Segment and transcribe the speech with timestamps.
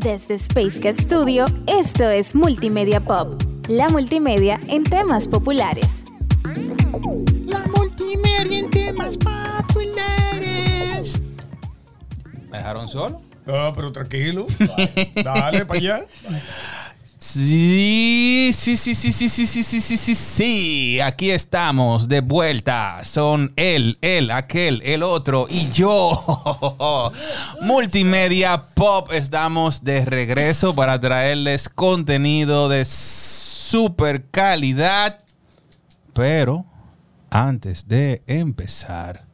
[0.00, 6.04] Desde Space Cat Studio, esto es Multimedia Pop, la multimedia en temas populares.
[7.44, 11.20] La multimedia en temas populares.
[12.48, 13.20] ¿Me dejaron solo?
[13.46, 14.46] Ah, pero tranquilo.
[15.22, 16.04] Dale para allá.
[17.22, 21.00] Sí, sí, sí, sí, sí, sí, sí, sí, sí, sí, sí.
[21.00, 23.04] Aquí estamos de vuelta.
[23.04, 27.12] Son él, él, aquel, el otro y yo.
[27.60, 29.12] Multimedia Pop.
[29.12, 35.20] Estamos de regreso para traerles contenido de super calidad.
[36.14, 36.64] Pero
[37.28, 39.26] antes de empezar,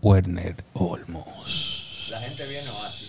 [0.00, 2.06] Werner Olmos.
[2.08, 2.70] La gente viene.
[2.70, 3.01] Por todas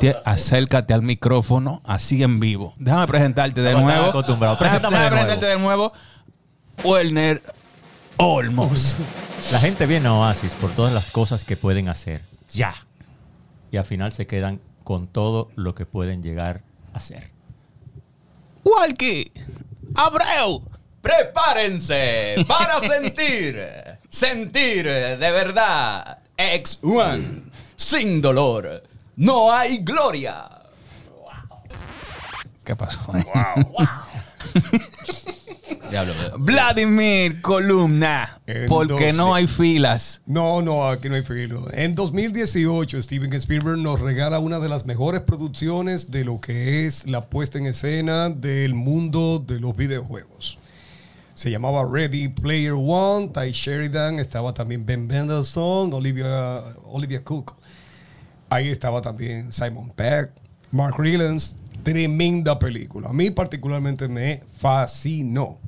[0.00, 2.74] Te- acércate al micrófono así en vivo.
[2.78, 4.06] Déjame presentarte de Estaba nuevo.
[4.06, 4.56] acostumbrado.
[4.56, 5.26] Déjame- Preséntame déjame de nuevo.
[5.26, 5.92] presentarte de nuevo.
[6.84, 7.42] Werner
[8.16, 8.96] Olmos.
[9.52, 12.22] La gente viene a Oasis por todas las cosas que pueden hacer.
[12.52, 12.74] Ya.
[13.70, 17.30] Y al final se quedan con todo lo que pueden llegar a hacer.
[18.64, 19.30] Walkie.
[19.96, 20.62] Abreu.
[21.00, 23.58] Prepárense para sentir,
[24.08, 26.18] sentir de verdad.
[26.36, 27.44] X1,
[27.76, 28.82] sin dolor,
[29.16, 30.48] no hay gloria.
[32.64, 32.98] ¿Qué pasó?
[35.90, 38.40] Diablo, Vladimir Columna.
[38.68, 40.22] Porque Entonces- no hay filas.
[40.26, 41.66] No, no, aquí no hay filo.
[41.72, 47.06] En 2018, Steven Spielberg nos regala una de las mejores producciones de lo que es
[47.06, 50.58] la puesta en escena del mundo de los videojuegos.
[51.34, 57.56] Se llamaba Ready Player One, Ty Sheridan, estaba también Ben Mendelssohn, Olivia, Olivia Cook.
[58.54, 60.30] Ahí estaba también Simon Peck,
[60.70, 61.56] Mark Rylance.
[61.82, 63.08] Tremenda película.
[63.08, 65.58] A mí particularmente me fascinó.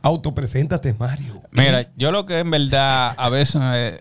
[0.00, 1.42] Autopreséntate, Mario.
[1.50, 4.00] Mira, yo lo que en verdad a veces eh,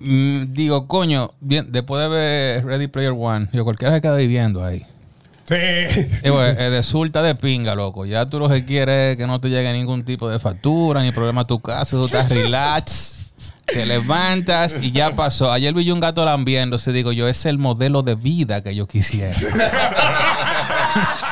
[0.00, 4.64] mm, digo, coño, bien, después de ver Ready Player One, yo cualquiera se queda viviendo
[4.64, 4.86] ahí.
[5.46, 5.54] Sí.
[6.22, 8.06] Digo, eh, eh, de sulta de pinga, loco.
[8.06, 11.12] Ya tú lo que quieres es que no te llegue ningún tipo de factura ni
[11.12, 11.94] problema a tu casa.
[11.94, 13.23] Tú estás relax,
[13.66, 15.52] te levantas y ya pasó.
[15.52, 16.92] Ayer vi un gato lambiéndose.
[16.92, 19.34] Digo yo, es el modelo de vida que yo quisiera.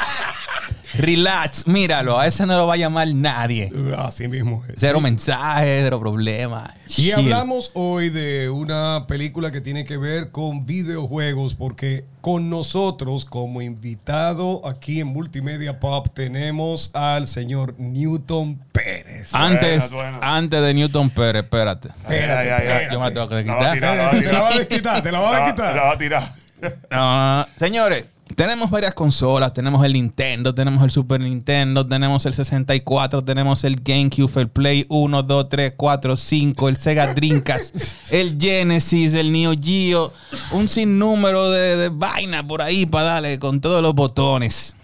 [0.95, 2.19] relax, míralo.
[2.19, 3.71] A ese no lo va a llamar nadie.
[3.97, 4.75] Así mismo es.
[4.79, 6.71] Cero mensajes, cero problemas.
[6.89, 7.13] Y Chill.
[7.15, 13.63] hablamos hoy de una película que tiene que ver con videojuegos, porque con nosotros como
[13.63, 19.31] invitado aquí en Multimedia Pop tenemos al señor Newton Pérez.
[19.33, 21.89] Antes, antes de Newton Pérez, espérate.
[21.89, 22.87] Espérate, Ay, ay.
[22.93, 23.75] Yo me la tengo que quitar.
[23.75, 25.77] Te la va a desquitar, te la va a desquitar.
[25.77, 26.23] La va a tirar.
[26.91, 29.53] No, señores, tenemos varias consolas.
[29.53, 34.87] Tenemos el Nintendo, tenemos el Super Nintendo, tenemos el 64, tenemos el GameCube, el Play
[34.89, 37.75] 1, 2, 3, 4, 5, el Sega Dreamcast,
[38.11, 40.13] el Genesis, el Neo Geo,
[40.53, 44.77] un sinnúmero de, de vaina por ahí para darle con todos los botones.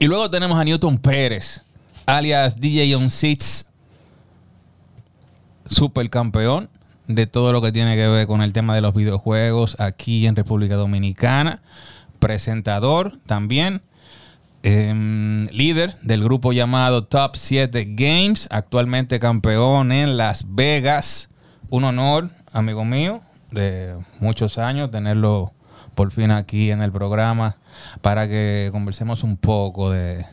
[0.00, 1.62] Y luego tenemos a Newton Pérez,
[2.06, 3.66] alias DJ On Six,
[5.68, 6.70] supercampeón
[7.08, 10.36] de todo lo que tiene que ver con el tema de los videojuegos aquí en
[10.36, 11.62] República Dominicana.
[12.18, 13.82] Presentador también.
[14.64, 18.48] em, líder del grupo llamado Top 7 Games.
[18.50, 21.30] Actualmente campeón en Las Vegas.
[21.70, 23.20] Un honor, amigo mío,
[23.52, 25.52] de muchos años tenerlo
[25.94, 27.56] por fin aquí en el programa
[28.02, 30.26] para que conversemos un poco de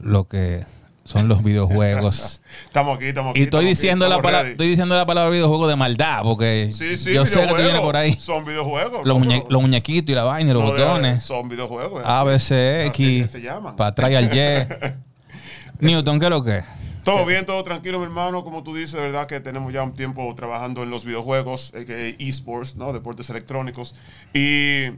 [0.00, 0.64] lo que
[1.04, 2.40] son los videojuegos.
[2.64, 3.40] Estamos aquí, estamos aquí.
[3.40, 6.96] Y estoy aquí, diciendo, la palabra, estoy diciendo la palabra videojuego de maldad, porque Sí,
[6.96, 8.12] sí, yo sé que tú vienes por ahí.
[8.12, 9.06] Son videojuegos.
[9.06, 9.24] Los, ¿no?
[9.24, 11.22] muñe- los muñequitos y la vaina y los No, de- botones.
[11.22, 12.02] Son videojuegos.
[12.06, 13.22] A, B, C, Así X.
[13.26, 13.76] que se llaman.
[13.76, 14.66] Para atrás y al Y.
[15.80, 16.64] Newton, ¿qué es lo que es?
[17.04, 18.44] Todo bien, todo tranquilo, mi hermano.
[18.44, 22.14] Como tú dices, de verdad que tenemos ya un tiempo trabajando en los videojuegos, eh,
[22.20, 22.92] esports, ¿no?
[22.92, 23.96] Deportes electrónicos.
[24.32, 24.90] Y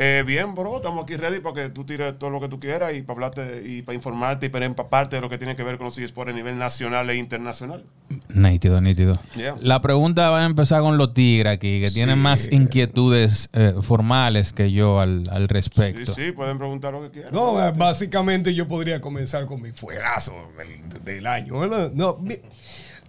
[0.00, 2.94] eh, bien, bro, estamos aquí ready para que tú tires todo lo que tú quieras
[2.94, 5.76] y para hablarte y para informarte y para empaparte de lo que tiene que ver
[5.76, 7.84] con los esports a nivel nacional e internacional.
[8.32, 9.18] Nítido, nítido.
[9.36, 9.56] Yeah.
[9.60, 14.52] La pregunta va a empezar con los tigres aquí, que tienen más inquietudes eh, formales
[14.52, 16.14] que yo al, al Sí, respecto.
[16.14, 17.32] sí, pueden preguntar lo que quieran.
[17.32, 21.58] No, eh, básicamente yo podría comenzar con mi fuegazo del, del año.
[21.58, 21.90] ¿verdad?
[21.92, 22.36] No, mi-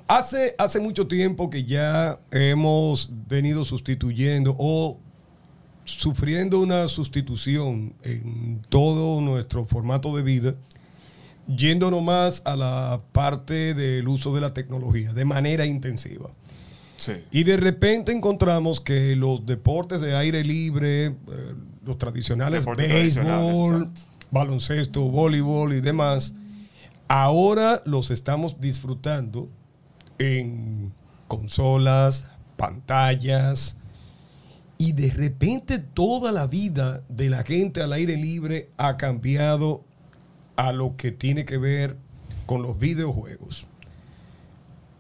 [0.08, 5.00] hace, hace mucho tiempo que ya hemos venido sustituyendo o
[5.98, 10.56] sufriendo una sustitución en todo nuestro formato de vida,
[11.48, 16.30] yéndonos más a la parte del uso de la tecnología de manera intensiva.
[16.98, 17.14] Sí.
[17.32, 21.16] Y de repente encontramos que los deportes de aire libre, eh,
[21.86, 23.90] los tradicionales béisbol,
[24.32, 26.36] baloncesto, voleibol y demás,
[27.08, 29.50] ahora los estamos disfrutando
[30.18, 30.92] en
[31.28, 32.28] consolas,
[32.58, 33.78] pantallas
[34.82, 39.84] Y de repente toda la vida de la gente al aire libre ha cambiado
[40.56, 41.98] a lo que tiene que ver
[42.46, 43.68] con los videojuegos.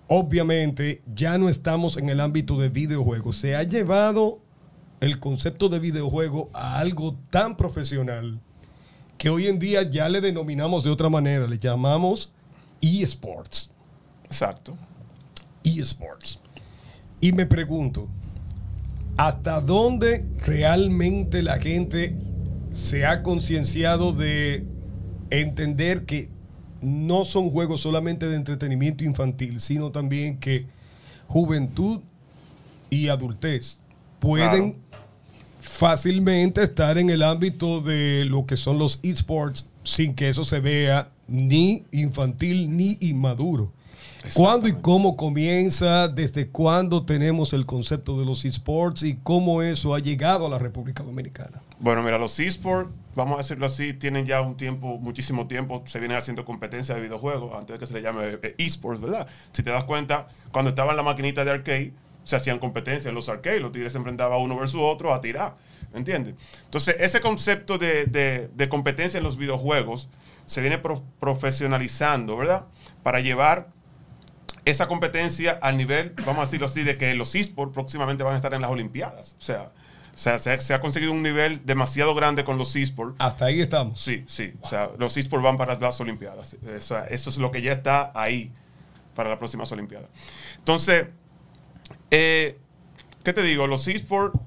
[0.09, 3.37] Obviamente ya no estamos en el ámbito de videojuegos.
[3.37, 4.41] Se ha llevado
[4.99, 8.41] el concepto de videojuego a algo tan profesional
[9.17, 11.47] que hoy en día ya le denominamos de otra manera.
[11.47, 12.33] Le llamamos
[12.81, 13.71] eSports.
[14.25, 14.77] Exacto.
[15.63, 16.41] eSports.
[17.21, 18.09] Y me pregunto,
[19.19, 22.15] ¿hasta dónde realmente la gente
[22.71, 24.65] se ha concienciado de
[25.29, 26.29] entender que
[26.81, 30.67] no son juegos solamente de entretenimiento infantil, sino también que
[31.27, 31.99] juventud
[32.89, 33.81] y adultez
[34.21, 34.77] pueden
[35.59, 40.61] fácilmente estar en el ámbito de lo que son los esports sin que eso se
[40.61, 43.73] vea ni infantil ni inmaduro.
[44.33, 46.07] ¿Cuándo y cómo comienza?
[46.07, 50.59] ¿Desde cuándo tenemos el concepto de los esports y cómo eso ha llegado a la
[50.59, 51.61] República Dominicana?
[51.79, 55.99] Bueno, mira, los esports, vamos a decirlo así, tienen ya un tiempo, muchísimo tiempo, se
[55.99, 59.27] vienen haciendo competencia de videojuegos, antes de que se le llame eh, esports, ¿verdad?
[59.53, 61.93] Si te das cuenta, cuando estaba en la maquinita de arcade,
[62.25, 65.55] se hacían competencias en los arcades, los tigres se enfrentaban uno versus otro a tirar,
[65.93, 66.35] ¿me entiendes?
[66.65, 70.09] Entonces, ese concepto de, de- de competencia en los videojuegos
[70.45, 72.65] se viene pro- profesionalizando, ¿verdad?
[73.03, 73.69] Para llevar
[74.69, 78.35] esa competencia al nivel, vamos a decirlo así, de que los esports próximamente van a
[78.35, 79.35] estar en las Olimpiadas.
[79.39, 79.71] O sea,
[80.13, 83.15] o sea se, ha, se ha conseguido un nivel demasiado grande con los esports.
[83.19, 83.99] Hasta ahí estamos.
[83.99, 84.53] Sí, sí.
[84.61, 86.57] O sea, los esports van para las Olimpiadas.
[86.63, 88.51] O sea, eso es lo que ya está ahí
[89.15, 90.09] para las próximas Olimpiadas.
[90.57, 91.07] Entonces,
[92.11, 92.57] eh,
[93.23, 93.67] ¿qué te digo?
[93.67, 94.39] Los esports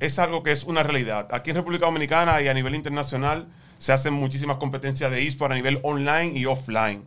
[0.00, 1.28] es algo que es una realidad.
[1.30, 3.46] Aquí en República Dominicana y a nivel internacional
[3.78, 7.04] se hacen muchísimas competencias de esports a nivel online y offline.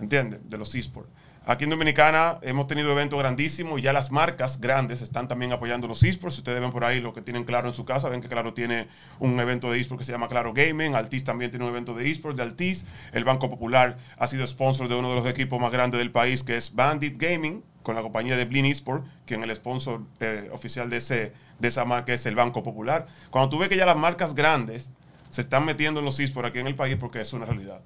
[0.00, 0.40] ¿Entiendes?
[0.44, 1.10] De los esports.
[1.46, 5.86] Aquí en Dominicana hemos tenido eventos grandísimos y ya las marcas grandes están también apoyando
[5.86, 6.36] los esports.
[6.36, 8.54] Si ustedes ven por ahí lo que tienen Claro en su casa, ven que Claro
[8.54, 8.88] tiene
[9.18, 10.94] un evento de esports que se llama Claro Gaming.
[10.94, 12.86] Altis también tiene un evento de esports de Altis.
[13.12, 16.42] El Banco Popular ha sido sponsor de uno de los equipos más grandes del país,
[16.44, 20.88] que es Bandit Gaming, con la compañía de Blin Esport, quien el sponsor eh, oficial
[20.88, 23.06] de, ese, de esa marca es el Banco Popular.
[23.28, 24.92] Cuando tú ves que ya las marcas grandes
[25.28, 27.80] se están metiendo en los esports aquí en el país, porque es una realidad,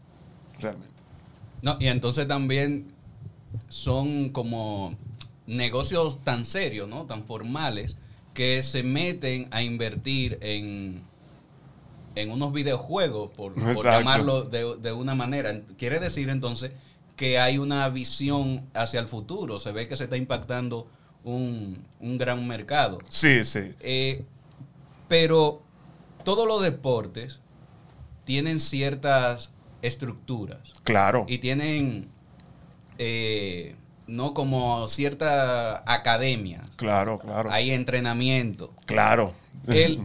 [0.61, 0.95] realmente.
[1.61, 2.97] No, y entonces también
[3.69, 4.95] son como
[5.47, 7.07] negocios tan serios, ¿no?
[7.07, 7.97] Tan formales,
[8.35, 11.03] que se meten a invertir en,
[12.15, 15.61] en unos videojuegos, por, llamarlo de, de una manera.
[15.77, 16.73] Quiere decir entonces
[17.17, 19.59] que hay una visión hacia el futuro.
[19.59, 20.87] Se ve que se está impactando
[21.25, 22.99] un, un gran mercado.
[23.09, 23.75] Sí, sí.
[23.81, 24.25] Eh,
[25.09, 25.63] pero
[26.25, 27.41] todos los deportes
[28.25, 29.51] tienen ciertas
[29.83, 31.25] estructuras Claro.
[31.29, 32.09] y tienen
[32.99, 33.75] eh,
[34.07, 36.63] no como cierta academia.
[36.77, 37.51] Claro, claro.
[37.51, 38.73] Hay entrenamiento.
[38.87, 39.35] Claro.
[39.67, 40.01] El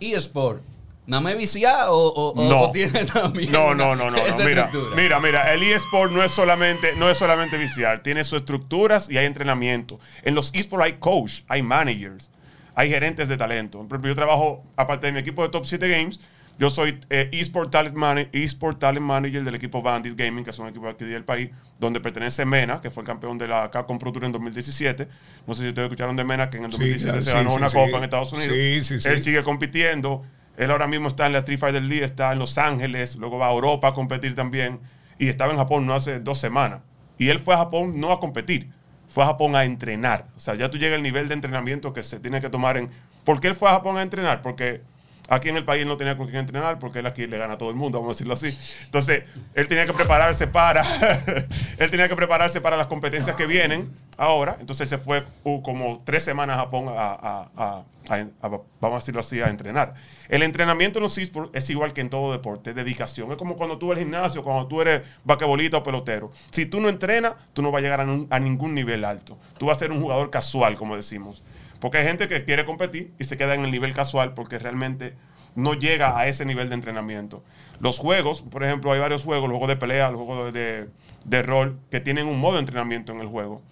[0.00, 0.62] eSport,
[1.06, 2.62] ¿nada más es viciado o, o- No.
[2.62, 4.16] o tiene también No, no, no, no.
[4.16, 4.22] no.
[4.38, 4.96] Mira, estructura?
[4.96, 9.18] mira, mira, el eSport no es solamente, no es solamente viciar, tiene sus estructuras y
[9.18, 9.98] hay entrenamiento.
[10.22, 12.30] En los eSport hay coach, hay managers,
[12.74, 13.86] hay gerentes de talento.
[14.02, 16.20] Yo trabajo, aparte de mi equipo de Top 7 Games,
[16.58, 20.58] yo soy eh, eSport Talent, Mana- eSport Talent Manager del equipo Bandit Gaming, que es
[20.58, 23.70] un equipo de aquí del país, donde pertenece Mena, que fue el campeón de la
[23.70, 25.06] Capcom Pro Tour en 2017.
[25.46, 27.36] No sé si ustedes escucharon de Mena, que en el Sí, 2017 claro, se sí,
[27.36, 28.52] ganó sí, una copa en Estados Unidos.
[28.54, 29.08] Sí, sí, sí.
[29.08, 30.22] Él sigue compitiendo.
[30.56, 33.48] Él ahora mismo está en la Street Fighter League, está en Los Ángeles, luego va
[33.48, 34.80] a Europa a competir también.
[35.18, 36.80] Y estaba en Japón no hace dos semanas.
[37.18, 38.70] Y él fue a Japón no a competir,
[39.08, 40.26] fue a Japón a entrenar.
[40.36, 42.88] O sea, ya tú llegas al nivel de entrenamiento que se tiene que tomar en...
[43.24, 44.40] ¿Por qué él fue a Japón a entrenar?
[44.40, 44.80] Porque
[45.28, 47.58] aquí en el país no tenía con quién entrenar, porque él aquí le gana a
[47.58, 48.56] todo el mundo, vamos a decirlo así.
[48.84, 50.82] Entonces, él tenía que prepararse para...
[51.78, 54.56] él tenía que prepararse para las competencias que vienen ahora.
[54.60, 58.48] Entonces, él se fue uh, como tres semanas a Japón a, a- a- a-
[58.80, 59.94] vamos a decirlo así, a entrenar.
[60.28, 63.32] El entrenamiento en los esports es igual que en todo deporte, dedicación.
[63.32, 66.30] Es como cuando tú eres gimnasio, cuando tú eres vaquebolita o pelotero.
[66.52, 69.38] Si tú no entrenas, tú no vas a llegar a ningún nivel alto.
[69.58, 71.42] Tú vas a ser un jugador casual, como decimos.
[71.80, 75.14] Porque hay gente que quiere competir y se queda en el nivel casual porque realmente
[75.54, 77.42] no llega a ese nivel de entrenamiento.
[77.80, 80.88] Los juegos, por ejemplo, hay varios juegos, los juegos de pelea, los juegos de,
[81.24, 83.62] de rol, que tienen un modo de entrenamiento en el juego.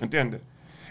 [0.00, 0.40] ¿Entiendes?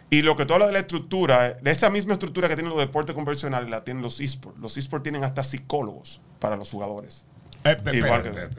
[0.09, 2.79] Y lo que tú hablas de la estructura, de esa misma estructura que tienen los
[2.79, 4.59] deportes convencionales, la tienen los esports.
[4.59, 7.25] Los esports tienen hasta psicólogos para los jugadores.
[7.63, 8.49] Eh, pe- Igual que-.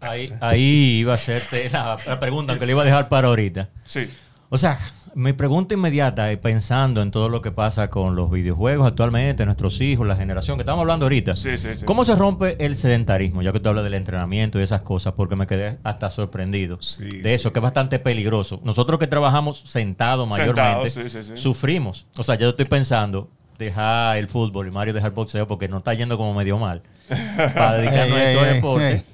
[0.00, 3.68] Ahí, ahí iba a hacerte la, la pregunta que le iba a dejar para ahorita.
[3.84, 4.08] Sí.
[4.48, 4.78] O sea,
[5.14, 10.06] mi pregunta inmediata pensando en todo lo que pasa con los videojuegos actualmente, nuestros hijos,
[10.06, 11.34] la generación que estamos hablando ahorita.
[11.34, 11.84] Sí, sí, sí.
[11.84, 13.42] ¿Cómo se rompe el sedentarismo?
[13.42, 17.04] Ya que tú hablas del entrenamiento y esas cosas, porque me quedé hasta sorprendido Sí,
[17.20, 17.52] de eso, sí.
[17.52, 18.60] que es bastante peligroso.
[18.64, 21.36] Nosotros que trabajamos sentados mayormente, Sentados, sí, sí, sí.
[21.40, 22.06] sufrimos.
[22.16, 23.28] O sea, yo estoy pensando
[23.58, 26.82] dejar el fútbol y Mario dejar el boxeo porque no está yendo como medio mal
[27.54, 29.04] para dedicarnos a estos deportes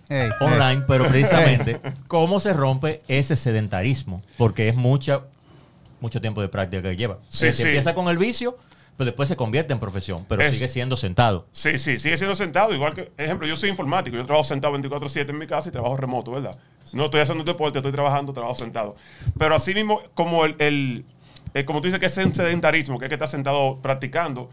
[0.40, 5.22] online, pero precisamente cómo se rompe ese sedentarismo, porque es mucha,
[6.00, 7.18] mucho tiempo de práctica que lleva.
[7.28, 7.68] Sí, Eh, se sí.
[7.68, 8.56] empieza con el vicio,
[8.96, 11.46] pero después se convierte en profesión, pero Es- sigue siendo sentado.
[11.52, 12.74] Sí, sí, sigue siendo sentado.
[12.74, 14.16] Igual que, ejemplo, yo soy informático.
[14.16, 16.56] Yo trabajo sentado 24-7 en mi casa y trabajo remoto, ¿verdad?
[16.92, 18.96] No estoy haciendo un deporte, estoy trabajando, trabajo sentado.
[19.38, 21.04] Pero así mismo, como el, el-
[21.54, 24.50] eh, como tú dices que es sedentarismo, que es que estás sentado practicando,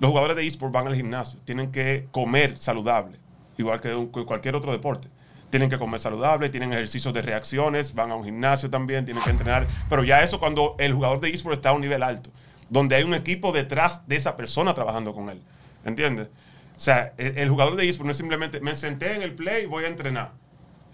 [0.00, 1.38] los jugadores de eSport van al gimnasio.
[1.44, 3.18] Tienen que comer saludable,
[3.58, 5.08] igual que, un- que cualquier otro deporte.
[5.52, 9.28] Tienen que comer saludable, tienen ejercicios de reacciones, van a un gimnasio también, tienen que
[9.28, 9.68] entrenar.
[9.90, 12.30] Pero ya eso cuando el jugador de eSport está a un nivel alto,
[12.70, 15.42] donde hay un equipo detrás de esa persona trabajando con él.
[15.84, 16.28] ¿Entiendes?
[16.74, 19.66] O sea, el, jugador de eSport no es simplemente me senté en el play y
[19.66, 20.32] voy a entrenar.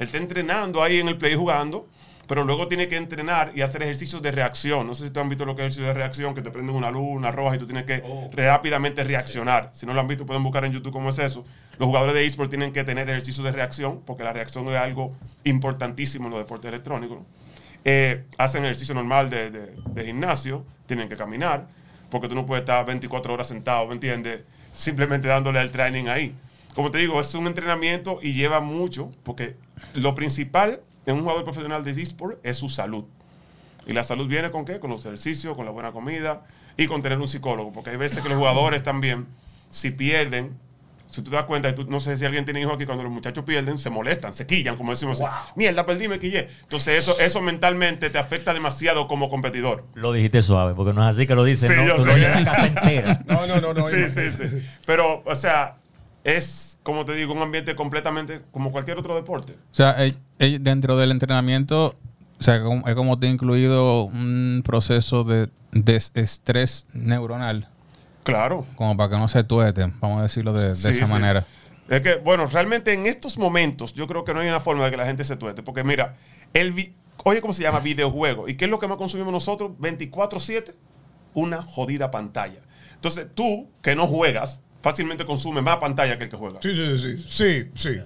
[0.01, 1.87] Él está entrenando ahí en el play jugando,
[2.29, 4.87] pero luego tiene que entrenar y hacer ejercicios de reacción.
[4.87, 6.77] No sé si te han visto lo que es ejercicio de reacción, que te prenden
[6.77, 9.71] una luz, una roja y tú tienes que rápidamente reaccionar.
[9.73, 11.45] Si no lo han visto, pueden buscar en YouTube cómo es eso.
[11.79, 15.17] Los jugadores de eSport tienen que tener ejercicios de reacción, porque la reacción es algo
[15.45, 17.19] importantísimo en los deportes electrónicos.
[17.85, 21.67] Eh, hacen ejercicio normal de, de- de gimnasio, tienen que caminar,
[22.11, 24.41] porque tú no puedes estar 24 horas sentado, ¿me entiendes?
[24.73, 26.35] Simplemente dándole al training ahí.
[26.75, 29.57] Como te digo, es un entrenamiento y lleva mucho, porque
[29.95, 30.81] lo principal
[31.11, 33.05] en un jugador profesional de eSport es su salud.
[33.87, 34.79] Y la salud viene con qué?
[34.81, 36.43] Con los ejercicios, con la buena comida
[36.77, 37.73] y con tener un psicólogo.
[37.73, 39.27] Porque hay veces que los jugadores también,
[39.71, 40.57] si pierden,
[41.07, 43.03] si tú te das cuenta, y tú- no sé si alguien tiene hijos aquí, cuando
[43.03, 45.23] los muchachos pierden, se molestan, se quillan, como decimos.
[45.57, 46.49] Mierda, perdí, me quillé.
[46.65, 49.87] Entonces eso, eso mentalmente te afecta demasiado como competidor.
[49.95, 52.09] Lo dijiste suave, porque no es así que lo dicen, Sí, no, yo tú sé.
[52.09, 53.23] lo llevas casa entera.
[53.27, 53.89] No, no, no, no.
[53.89, 54.45] sí, sí, sí.
[54.85, 55.77] Pero, o sea,
[56.25, 59.53] es, como te digo, un ambiente completamente como cualquier otro deporte.
[59.53, 61.95] O sea, eh, eh, dentro del entrenamiento,
[62.41, 67.69] o sea, es como te ha incluido un proceso de desestrés neuronal,
[68.23, 68.65] Claro.
[68.75, 71.13] como para que no se tueten, vamos a decirlo de, de Sí, esa sí.
[71.13, 71.45] manera.
[71.91, 74.91] Es que, bueno, realmente en estos momentos yo creo que no hay una forma de
[74.91, 75.63] que la gente se tuete.
[75.63, 76.17] Porque mira,
[76.55, 77.81] el oye, ¿cómo se llama?
[77.81, 78.49] Videojuego.
[78.49, 79.73] ¿Y qué es lo que más consumimos nosotros?
[79.79, 80.75] 24-7,
[81.35, 82.61] una jodida pantalla.
[82.95, 86.59] Entonces tú, que no juegas, fácilmente consumes más pantalla que el que juega.
[86.63, 87.25] Sí, sí, sí.
[87.29, 88.01] Sí, sí.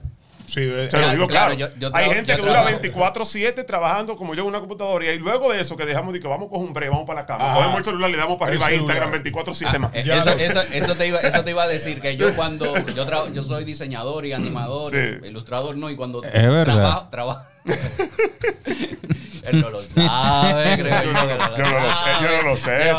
[0.45, 1.55] Sí, eh, Se lo digo claro.
[1.57, 2.77] claro, yo- yo Hay gente que dura trabajo.
[2.83, 6.29] 24-7 trabajando como yo en una computadora y luego de eso que dejamos de que
[6.29, 7.55] vamos con un break, vamos para la cama, Ah.
[7.57, 8.73] cogemos el celular, le damos para arriba a.
[8.75, 9.95] Instagram 24-7 más.
[9.95, 12.75] Eh, eso, lo- eso- eso te iba, eso te iba a decir que yo cuando
[12.89, 15.27] yo, tra- yo soy diseñador y animador, Sí.
[15.27, 16.65] ilustrador, no, y cuando Es verdad.
[16.65, 17.47] trabajo, trabajo.
[19.45, 22.23] Él no lo sabe, creo yo, que no lo Yo no lo sé, sabe.
[22.29, 22.93] yo no lo sé,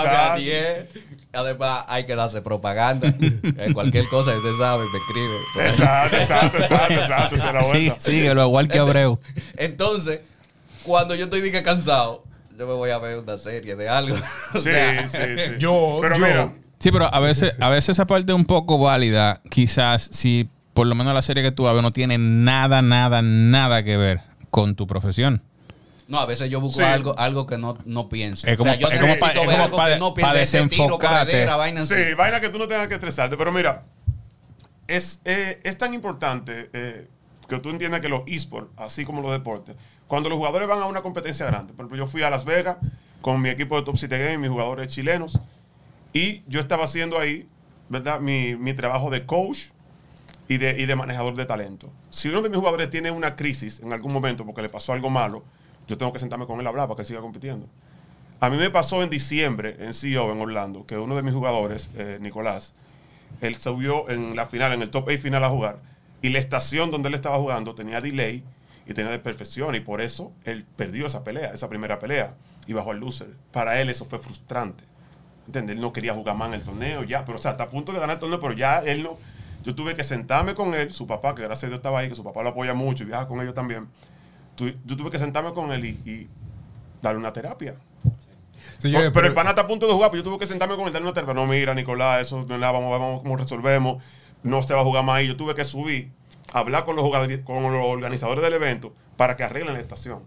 [1.34, 1.58] Llévame a ¿sabes?
[1.58, 1.60] 10.
[1.60, 3.13] Además, hay que darse propaganda.
[3.58, 5.70] Eh, cualquier cosa que usted sabe, me escribe.
[5.70, 7.54] Exacto, exacto, exacto, exacto.
[7.54, 9.20] la Sí, síguelo, igual que Abreu.
[9.58, 10.22] Entonces,
[10.84, 12.24] cuando yo estoy dije cansado,
[12.58, 14.16] yo me voy a ver una serie de algo.
[14.54, 15.52] O Sí, sea, sí, sí.
[15.60, 18.78] Yo- Pero yo- mira, Sí, pero a veces, a veces esa parte es un poco
[18.78, 23.22] válida, quizás si por lo menos la serie que tú ves no tiene nada, nada,
[23.22, 25.42] nada que ver con tu profesión.
[26.08, 26.86] No, a veces yo busco Sí.
[26.86, 28.52] algo, algo que no, no piense.
[28.52, 30.00] Es como- o sea, yo es como necesito pa- es ver como algo pa- que
[30.00, 30.44] no piense.
[30.44, 31.26] ese tiro, desenfocarte.
[31.32, 31.94] corredera, vaina así.
[31.96, 33.38] Sí, vaina que tú no tengas que estresarte.
[33.38, 33.84] Pero mira,
[34.88, 37.08] es, eh, es tan importante eh,
[37.48, 39.76] que tú entiendas que los esports, así como los deportes,
[40.08, 42.78] cuando los jugadores van a una competencia grande, por ejemplo, yo fui a Las Vegas
[43.22, 45.40] con mi equipo de Top 7 Game, mis jugadores chilenos,
[46.12, 47.48] y yo estaba haciendo ahí,
[47.90, 48.20] ¿verdad?
[48.20, 49.68] Mi, mi trabajo de coach
[50.48, 51.92] y de, y de manejador de talento.
[52.10, 55.10] Si uno de mis jugadores tiene una crisis en algún momento porque le pasó algo
[55.10, 55.44] malo,
[55.88, 57.68] yo tengo que sentarme con él a hablar para que él siga compitiendo.
[58.40, 61.92] A mí me pasó en diciembre en CEO en Orlando que uno de mis jugadores,
[61.96, 62.74] eh, Nicolás,
[63.42, 65.80] él subió en la final, en el top 8 final a jugar,
[66.22, 68.44] y la estación donde él estaba jugando tenía delay
[68.86, 72.36] y tenía desperfección, y por eso él perdió esa pelea, esa primera pelea,
[72.68, 73.30] y bajó al loser.
[73.52, 74.84] Para él eso fue frustrante.
[75.46, 75.75] ¿Entiendes?
[75.75, 77.92] Él no quería jugar más en el torneo, ya, pero o sea, está a punto
[77.92, 79.18] de ganar el torneo, pero ya él no.
[79.63, 82.16] Yo tuve que sentarme con él, su papá, que gracias a Dios estaba ahí, que
[82.16, 83.88] su papá lo apoya mucho y viaja con ellos también.
[84.56, 86.28] Tu- yo tuve que sentarme con él y, y
[87.02, 87.76] darle una terapia.
[88.82, 90.94] Pero, el pana está a punto de jugar, pero yo tuve que sentarme con él,
[90.94, 91.34] darle una terapia.
[91.34, 94.04] No, mira, Nicolás, eso no vamos, vamos cómo resolvemos.
[94.44, 95.28] No se va a jugar más ahí.
[95.28, 96.12] Yo tuve que subir,
[96.52, 100.20] hablar con los, jugadores, con los organizadores del evento para que arreglen la estación.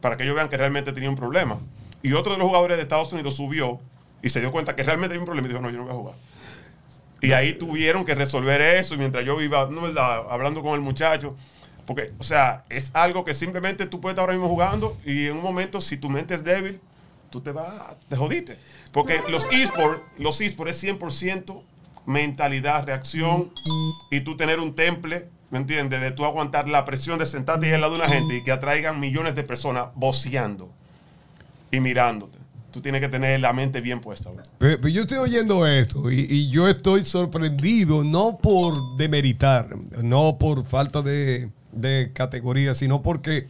[0.00, 1.58] Para que ellos vean que realmente tenía un problema.
[2.02, 3.80] Y otro de los jugadores de Estados Unidos subió
[4.22, 5.92] y se dio cuenta que realmente había un problema y dijo, no, yo no voy
[5.92, 6.14] a jugar.
[7.20, 8.94] Y ahí tuvieron que resolver eso.
[8.94, 10.24] Y mientras yo iba, no, ¿verdad?
[10.30, 11.34] hablando con el muchacho,
[11.86, 15.36] porque, o sea, es algo que simplemente tú puedes estar ahora mismo jugando y en
[15.36, 16.80] un momento, si tu mente es débil,
[17.30, 17.72] tú te vas,
[18.08, 18.58] te jodiste.
[18.92, 21.62] Porque los esports, los esports es 100%
[22.06, 23.50] mentalidad, reacción
[24.10, 26.00] y tú tener un temple, ¿me entiendes?
[26.00, 28.52] De tú aguantar la presión de sentarte ahí al lado de una gente y que
[28.52, 30.70] atraigan millones de personas voceando
[31.70, 32.38] y mirándote.
[32.70, 34.42] tú tienes que tener la mente bien puesta, bro.
[34.58, 39.68] Pero, pero yo estoy oyendo esto y, y yo estoy sorprendido, no por demeritar,
[40.02, 43.46] no por falta de, de categoría, sino porque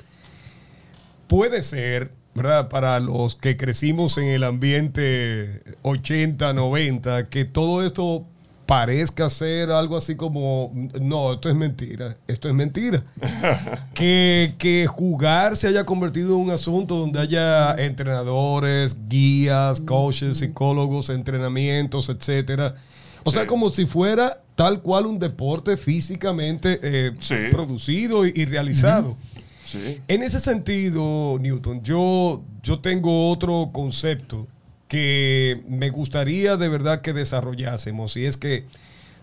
[1.26, 2.68] puede ser, ¿verdad?
[2.68, 8.26] Para los que crecimos en el ambiente 80, 90, que todo esto
[8.66, 13.04] parezca ser algo así como, no, esto es mentira, esto es mentira.
[13.94, 21.10] que, que jugar se haya convertido en un asunto donde haya entrenadores, guías, coaches, psicólogos,
[21.10, 22.74] entrenamientos, etcétera.
[23.26, 27.34] O sea, como si fuera tal cual un deporte físicamente eh, Sí.
[27.50, 29.16] producido y, y realizado.
[29.64, 30.00] Sí.
[30.08, 34.46] En ese sentido, Newton, yo, yo tengo otro concepto
[34.88, 38.64] que me gustaría de verdad que desarrollásemos y es que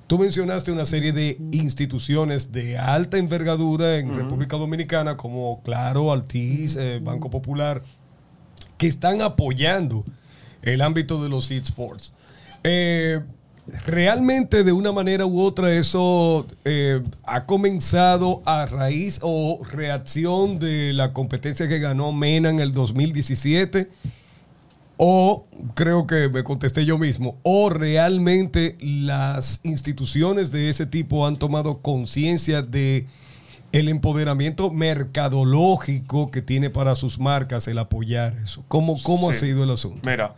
[0.08, 6.76] tú mencionaste una serie de instituciones de alta envergadura en República Dominicana como Claro, Altiz,
[6.76, 7.82] eh, Banco Popular,
[8.78, 10.04] que están apoyando
[10.62, 12.12] el ámbito de los esports.
[12.66, 13.22] Eh,
[13.86, 20.91] realmente de una manera u otra eso eh, ha comenzado a raíz o reacción de
[20.93, 23.89] la competencia que ganó Mena en el 2017
[24.98, 31.38] o creo que me contesté yo mismo, o realmente las instituciones de ese tipo han
[31.38, 33.08] tomado conciencia de
[33.72, 38.63] el empoderamiento mercadológico que tiene para sus marcas el apoyar eso.
[38.67, 40.08] ¿Cómo, cómo ha sido el asunto?
[40.08, 40.36] Mira,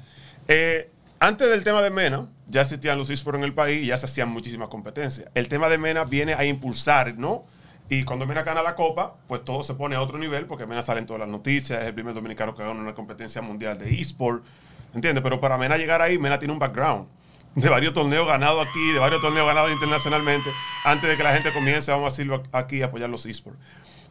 [0.48, 0.90] eh,
[1.20, 4.06] antes del tema de MENA, ya existían los esports en el país y ya se
[4.06, 5.30] hacían muchísimas competencias.
[5.34, 7.44] El tema de MENA viene a impulsar, ¿no?
[7.90, 10.82] Y cuando MENA gana la copa, pues todo se pone a otro nivel porque MENA
[10.82, 14.00] sale en todas las noticias, es el primer dominicano que gana una competencia mundial de
[14.00, 14.44] esport,
[14.94, 15.24] ¿entiendes?
[15.24, 17.08] Pero para MENA llegar ahí, MENA tiene un background
[17.56, 20.50] de varios torneos ganados aquí, de varios torneos ganados internacionalmente,
[20.84, 23.60] antes de que la gente comience, vamos a decirlo aquí, a apoyar los esports.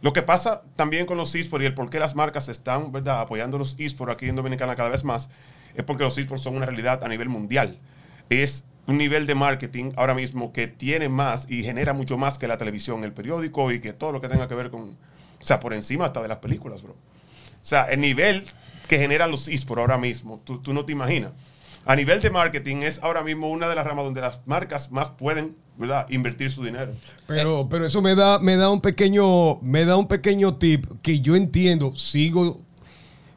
[0.01, 3.21] Lo que pasa también con los esports y el por qué las marcas están ¿verdad?
[3.21, 5.31] apoyando los esports aquí en Dominicana cada vez más
[5.75, 7.79] es porque los esports son una realidad a nivel mundial.
[8.31, 12.49] Es un nivel de marketing ahora mismo que tiene más y genera mucho más que
[12.49, 15.61] la televisión, el periódico y que todo lo que tenga que ver con, o sea,
[15.61, 16.93] por encima hasta de las películas, bro.
[16.93, 16.97] O
[17.67, 18.45] sea, el nivel
[18.89, 21.33] que generan los esports ahora mismo, tú, tú no te imaginas.
[21.87, 25.11] A nivel de marketing es ahora mismo una de las ramas donde las marcas más
[25.11, 26.93] pueden, ¿verdad?, invertir su dinero.
[27.27, 31.21] Pero, pero eso me da, me da un pequeño, me da un pequeño tip que
[31.21, 32.64] yo entiendo, sigo.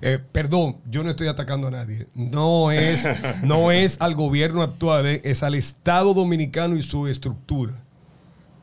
[0.02, 2.08] Eh, perdón, yo no estoy atacando a nadie.
[2.14, 3.08] No es,
[3.44, 7.74] no es al gobierno actual, eh, es al Estado dominicano y su estructura.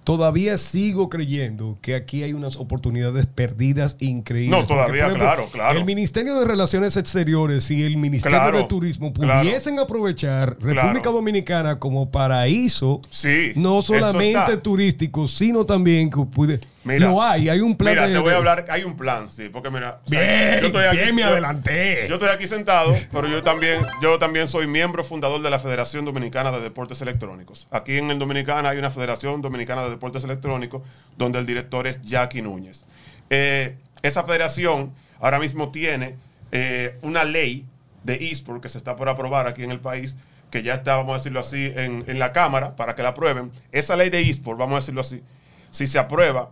[0.05, 4.61] Todavía sigo creyendo que aquí hay unas oportunidades perdidas increíbles.
[4.61, 5.79] No, todavía, claro, claro.
[5.79, 9.41] El Ministerio de Relaciones Exteriores y el Ministerio Claro, de Turismo claro.
[9.49, 10.75] pudiesen aprovechar Claro.
[10.83, 16.61] República Dominicana como paraíso Sí, no solamente turístico, sino también que puede.
[16.85, 19.31] Mira, lo hay, hay un plan Mira, de- te voy a hablar, hay un plan,
[19.31, 22.07] sí, porque mira, o sea, Bien, bien, me yo- adelanté.
[22.09, 26.05] Yo estoy aquí sentado, pero yo también, yo también soy miembro fundador de la Federación
[26.05, 27.69] Dominicana de Deportes Electrónicos.
[27.71, 30.83] Aquí en el Dominicana hay una Federación Dominicana de Deportes Electrónicos
[31.17, 32.85] donde el director es Jackie Núñez.
[33.31, 36.17] Eh, esa federación ahora mismo tiene
[36.53, 37.65] eh, una ley
[38.03, 40.19] de eSport que se está por aprobar aquí en el país,
[40.51, 43.51] que ya está, vamos a decirlo así, en, en la Cámara para que la aprueben.
[43.73, 45.23] Esa ley de eSport, vamos a decirlo así,
[45.71, 46.51] si se aprueba,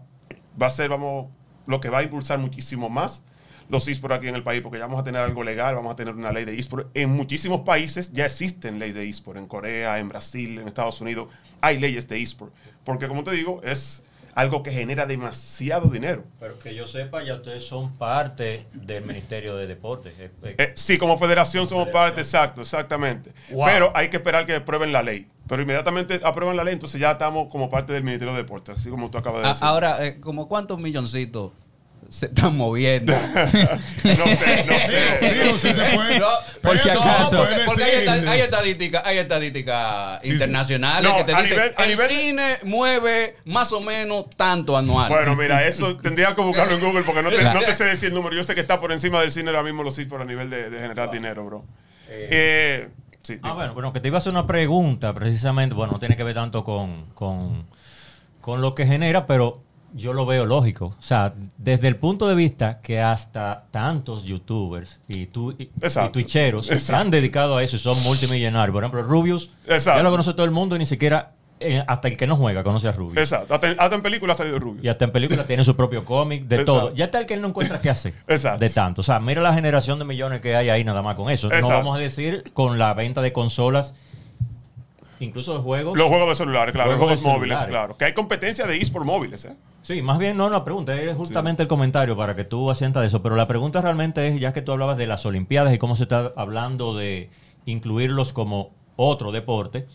[0.61, 1.29] va a ser, vamos,
[1.67, 3.25] lo que va a impulsar muchísimo más
[3.69, 5.97] los eSports aquí en el país, porque ya vamos a tener algo legal, vamos a
[5.97, 6.91] tener una ley de eSports.
[6.93, 11.29] En muchísimos países ya existen leyes de eSports, en Corea, en Brasil, en Estados Unidos,
[11.61, 12.55] hay leyes de eSports.
[12.85, 14.03] Porque como te digo, es
[14.35, 16.25] algo que genera demasiado dinero.
[16.41, 20.15] Pero que yo sepa, ya ustedes son parte del Ministerio de Deportes.
[20.19, 23.33] Eh, sí, como federación somos parte, exacto, exactamente.
[23.51, 23.67] Wow.
[23.67, 25.29] Pero hay que esperar que aprueben la ley.
[25.53, 28.89] Pero inmediatamente aprueban la ley, entonces ya estamos como parte del Ministerio de Deportes, así
[28.89, 29.65] como tú acabas de decir.
[29.65, 31.53] ahora, eh, como cuántos milloncitos
[32.09, 33.13] se están moviendo.
[33.37, 35.19] no sé, no sé.
[35.21, 36.19] Sí, sí se puede.
[36.19, 36.27] No,
[36.63, 37.37] Por si no, acaso.
[37.37, 40.31] porque, porque hay, estadísticas hay estadísticas sí.
[40.31, 44.31] internacionales No, que te a dicen nivel- a el nivel- cine mueve más o menos
[44.35, 45.11] tanto anual.
[45.11, 47.61] Bueno, mira, eso tendría que buscarlo en Google porque no te, Claro.
[47.61, 48.35] no te sé decir el número.
[48.35, 50.71] Yo sé que está por encima del cine ahora mismo los esports a nivel de,
[50.71, 51.67] de generar dinero, bro.
[52.09, 52.89] Eh,
[53.23, 56.17] sí, Ah, bueno, bueno, que te iba a hacer una pregunta precisamente, bueno, no tiene
[56.17, 57.65] que ver tanto con, con,
[58.41, 59.61] con lo que genera, pero
[59.95, 60.95] yo lo veo lógico.
[60.99, 65.71] O sea, desde el punto de vista que hasta tantos youtubers y, tu, y, y
[65.83, 66.13] Exacto.
[66.13, 67.03] twitcheros se Exacto.
[67.03, 68.73] han dedicado a eso y son multimillonarios.
[68.73, 69.99] Por ejemplo, Rubius, Exacto.
[69.99, 71.33] ya lo conoce todo el mundo y ni siquiera
[71.65, 73.19] eh, hasta el que no juega conoce a Rubius.
[73.19, 73.55] Exacto.
[73.55, 74.83] Hasta, en- hasta en películas ha salido Rubio.
[74.83, 76.81] Y hasta en películas tiene su propio cómic, de Exacto.
[76.81, 76.95] todo.
[76.95, 78.15] Ya está el que él no encuentra qué hacer.
[78.29, 78.59] Exacto.
[78.61, 79.01] De tanto.
[79.01, 81.49] O sea, mira la generación de millones que hay ahí nada más con eso.
[81.49, 81.77] No Exacto.
[81.77, 83.95] vamos a decir con la venta de consolas
[85.21, 85.97] incluso de juegos.
[85.97, 86.91] Los juegos de celulares, claro.
[86.97, 87.69] Juegos Juegos, móviles, celulares.
[87.69, 87.97] claro.
[87.97, 89.57] Que hay competencia de eSport móviles, ¿eh?
[89.83, 93.07] Sí, más bien no la pregunta, es justamente el comentario para que tú asientas de
[93.09, 95.97] eso, pero la pregunta realmente es, ya que tú hablabas de las Olimpiadas y cómo
[95.97, 97.31] se está hablando de
[97.67, 98.71] incluirlos como
[99.03, 99.87] otro deporte,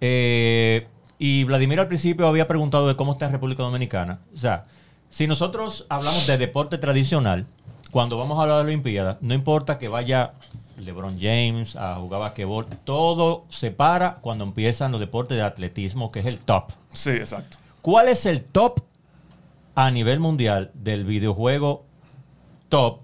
[0.00, 0.86] eh,
[1.18, 4.20] y Vladimir al principio había preguntado de cómo está República Dominicana.
[4.34, 4.66] O sea,
[5.10, 7.46] si nosotros hablamos de deporte tradicional,
[7.90, 10.32] cuando vamos a hablar de Olimpiadas, no importa que vaya
[10.78, 16.20] LeBron James a jugar basquetbol, todo se para cuando empiezan los deportes de atletismo, que
[16.20, 16.72] es el top.
[16.92, 17.58] Sí, exacto.
[17.82, 18.80] ¿Cuál es el top
[19.74, 21.84] a nivel mundial del videojuego
[22.68, 23.00] top?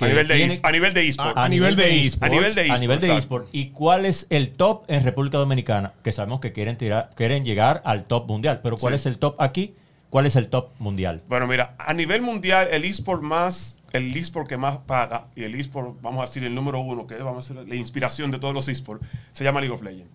[0.00, 1.36] A nivel de, tiene- a nivel de eSport.
[1.36, 2.22] a nivel de eSports.
[2.22, 3.48] A nivel de a nivel de eSports, eSport.
[3.52, 5.92] ¿Y cuál es el top en República Dominicana?
[6.02, 8.60] Que sabemos que quieren tirar, quieren llegar al top mundial.
[8.62, 8.96] Pero ¿cuál Sí.
[8.96, 9.74] es el top aquí?
[10.10, 11.22] ¿Cuál es el top mundial?
[11.28, 15.54] Bueno, mira, a nivel mundial, el eSport más, el eSport que más paga y el
[15.56, 18.54] eSport, vamos a decir, el número uno, que vamos a decir, la inspiración de todos
[18.54, 20.10] los eSports, se llama League of Legends.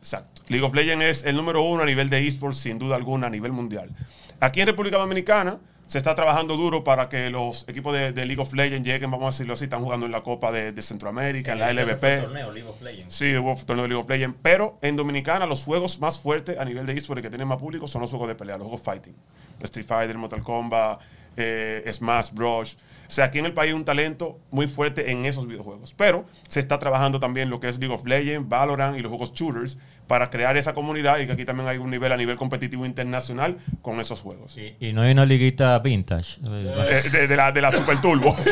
[0.00, 0.42] Exacto.
[0.48, 3.30] League of Legends es el número uno a nivel de eSport, sin duda alguna, a
[3.30, 3.90] nivel mundial.
[4.40, 8.42] Aquí en República Dominicana se está trabajando duro para que los equipos de, de League
[8.42, 11.54] of Legends lleguen, vamos a decirlo así, están jugando en la Copa de, de Centroamérica,
[11.54, 12.28] en la LVP.
[13.08, 14.36] Sí, hubo torneo de League of Legends.
[14.42, 17.56] Pero en Dominicana, los juegos más fuertes a nivel de eSports y que tienen más
[17.56, 19.16] público son los juegos de pelea, los juegos fighting.
[19.62, 21.00] Street Fighter, Mortal Kombat,
[21.38, 22.76] eh, Smash Bros.
[23.08, 25.94] O sea, aquí en el país hay un talento muy fuerte en esos videojuegos.
[25.96, 29.32] Pero se está trabajando también lo que es League of Legends, Valorant y los juegos
[29.32, 32.84] shooters para crear esa comunidad y que aquí también hay un nivel a nivel competitivo
[32.86, 34.56] internacional con esos juegos.
[34.58, 36.40] Y, y no hay una liguita vintage.
[36.50, 38.34] Eh, de, de la, de la Super Turbo.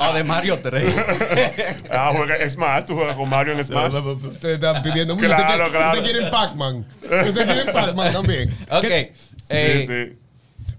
[0.00, 1.00] O, o de Mario 3.
[1.90, 3.94] ah, juega Smash, tú juegas con Mario en Smash.
[3.94, 5.14] Ustedes están pidiendo.
[5.16, 5.86] Mira, Claro, ustedes, claro.
[5.98, 6.86] ustedes quieren Pac-Man.
[7.02, 8.50] Ustedes quieren Pac-Man también.
[8.70, 8.80] ok.
[8.80, 9.12] ¿Qué-
[9.50, 10.18] eh, Sí, sí.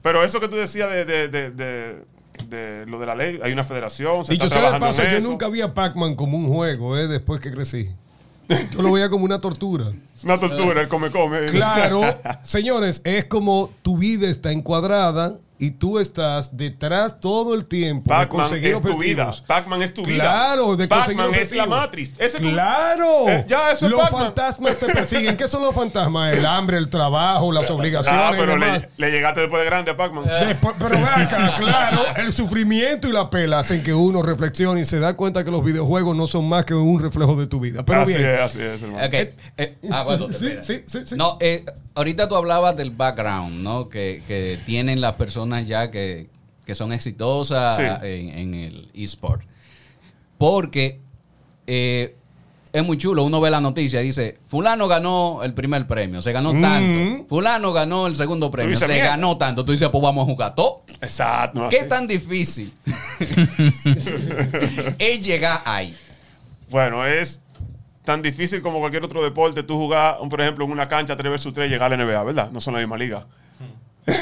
[0.01, 2.11] Pero eso que tú decías de, de, de, de-
[2.49, 5.11] de lo de la ley, hay una federación, se Dicho está de trabajando paso, en
[5.11, 5.29] yo eso.
[5.29, 7.89] nunca vi a Pac-Man como un juego, eh, después que crecí.
[8.73, 9.91] Yo lo veía como una tortura.
[10.23, 11.45] Una tortura, el come-come.
[11.45, 12.01] Claro,
[12.43, 18.17] señores, es como tu vida está encuadrada y tú estás detrás todo el tiempo de
[18.19, 19.31] Pac-Man conseguir es tu vida.
[19.47, 20.23] Pac-Man es tu vida.
[20.23, 21.65] Claro, de Pac-Man es la.
[21.67, 22.13] Matrix.
[22.17, 23.29] Ese es tu- Claro.
[23.29, 24.23] Eh, ya, eso es los Pac-Man.
[24.25, 25.37] fantasmas te persiguen.
[25.37, 26.35] ¿Qué son los fantasmas?
[26.35, 28.21] El hambre, el trabajo, las obligaciones.
[28.21, 28.81] Ah, pero y demás.
[28.97, 30.25] le, le llegaste después de grande a Pac-Man.
[30.47, 34.99] Después- pero acá, claro, el sufrimiento y la pela hacen que uno reflexione y se
[34.99, 37.85] da cuenta que los videojuegos no son más que un reflejo de tu vida.
[37.85, 39.05] Pero así bien, es, así es, hermano.
[39.05, 39.13] Ok.
[39.57, 41.15] eh, ah, bueno, Sí, sí, sí, sí.
[41.15, 41.63] No, eh,
[41.95, 43.89] ahorita tú hablabas del background, ¿no?
[43.89, 46.29] Que, que tienen las personas ya que,
[46.65, 47.83] que son exitosas Sí.
[48.07, 49.43] en, en el eSport.
[50.37, 50.99] Porque
[51.67, 52.15] eh,
[52.73, 53.23] es muy chulo.
[53.23, 57.25] Uno ve la noticia y dice, fulano ganó el primer premio, se ganó tanto.
[57.27, 59.09] Fulano ganó el segundo premio, se "Mierda".
[59.11, 59.63] ganó tanto.
[59.65, 60.83] Tú dices, pues vamos a jugar todo.
[61.01, 61.67] Exacto.
[61.69, 61.89] ¿Qué así.
[61.89, 62.73] tan difícil
[64.97, 65.95] es llegar ahí?
[66.69, 67.41] Bueno, es
[68.03, 69.63] tan difícil como cualquier otro deporte.
[69.63, 72.51] Tú jugar, por ejemplo, en una cancha 3 vs 3 llegar a la NBA, ¿verdad?
[72.51, 73.25] No son la misma liga.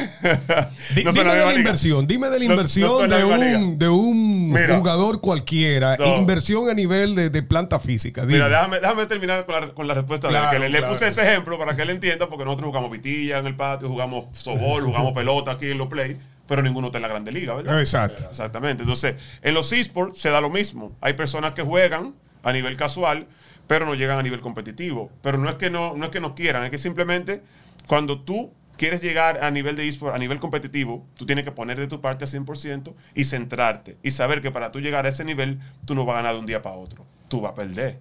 [1.04, 1.54] No dime de la liga.
[1.56, 4.78] inversión, dime de la No- no inversión la de, un, de un Mira.
[4.78, 8.22] jugador cualquiera, inversión a nivel de, de planta física.
[8.22, 8.34] dime.
[8.34, 10.78] Mira, déjame, déjame terminar con la, con la respuesta de él, Claro, que le, le
[10.80, 10.94] claro.
[10.94, 14.26] puse ese ejemplo para que él entienda, porque nosotros jugamos vitilla en el patio, jugamos
[14.34, 17.80] sobol, jugamos pelota aquí en los play, pero ninguno está en la grande liga, ¿verdad?
[17.80, 18.24] Exacto.
[18.30, 18.84] Exactamente.
[18.84, 20.92] Entonces, en los esports se da lo mismo.
[21.00, 22.14] Hay personas que juegan
[22.44, 23.28] a nivel casual,
[23.70, 25.12] pero no llegan a nivel competitivo.
[25.22, 27.44] Pero no es que no, no es que no quieran, es que simplemente
[27.86, 31.78] cuando tú quieres llegar a nivel de esports, a nivel competitivo, tú tienes que poner
[31.80, 35.24] de tu parte al 100% y centrarte y saber que para tú llegar a ese
[35.24, 37.06] nivel, tú no vas a ganar de un día para otro.
[37.28, 38.00] Tú vas a perder.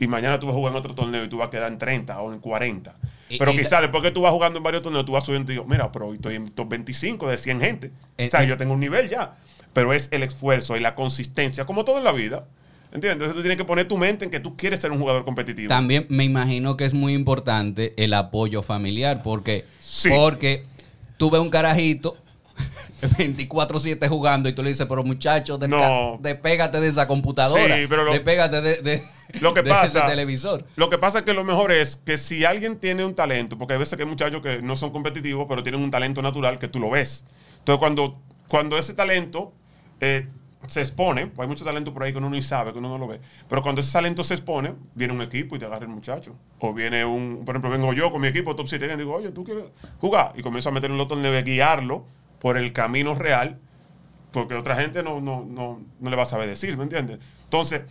[0.00, 1.78] Y mañana tú vas a jugar en otro torneo y tú vas a quedar en
[1.78, 2.96] 30 o en 40.
[3.28, 5.54] Y- pero quizás después que tú vas jugando en varios torneos, tú vas subiendo y
[5.54, 7.92] digo, mira, pero hoy estoy en top 25 de 100 gente.
[8.16, 8.48] Eh, o sea, eh.
[8.48, 9.36] yo tengo un nivel ya.
[9.72, 12.46] Pero es el esfuerzo y la consistencia, como todo en la vida.
[12.90, 13.12] ¿Entiendes?
[13.12, 15.68] Entonces tú tienes que poner tu mente en que tú quieres ser un jugador competitivo.
[15.68, 20.08] También me imagino que es muy importante el apoyo familiar, porque, Sí.
[20.08, 20.64] porque
[21.18, 22.16] tú ves un carajito
[23.18, 26.18] 24-7 jugando y tú le dices, pero muchacho, No.
[26.20, 29.02] despégate de esa computadora, Sí, pero lo- despégate de, de-
[29.40, 30.64] Lo que de pasa, ese televisor.
[30.76, 33.74] Lo que pasa es que lo mejor es que si alguien tiene un talento, porque
[33.74, 36.68] hay veces que hay muchachos que no son competitivos, pero tienen un talento natural que
[36.68, 37.24] tú lo ves.
[37.58, 39.52] Entonces, cuando, cuando ese talento
[40.00, 40.26] eh,
[40.66, 42.98] se expone, pues hay mucho talento por ahí que uno ni sabe, que uno no
[42.98, 45.90] lo ve, pero cuando ese talento se expone, viene un equipo y te agarra el
[45.90, 46.34] muchacho.
[46.58, 49.30] O viene un, por ejemplo, vengo yo con mi equipo top 7 y digo, oye,
[49.30, 49.64] ¿tú quieres
[50.00, 50.32] jugar?
[50.36, 52.04] Y comienzo a meterlo en los torneos, guiarlo
[52.40, 53.58] por el camino real
[54.32, 57.18] porque otra gente no, no, no, no le va a saber decir, ¿me entiendes?
[57.44, 57.82] Entonces,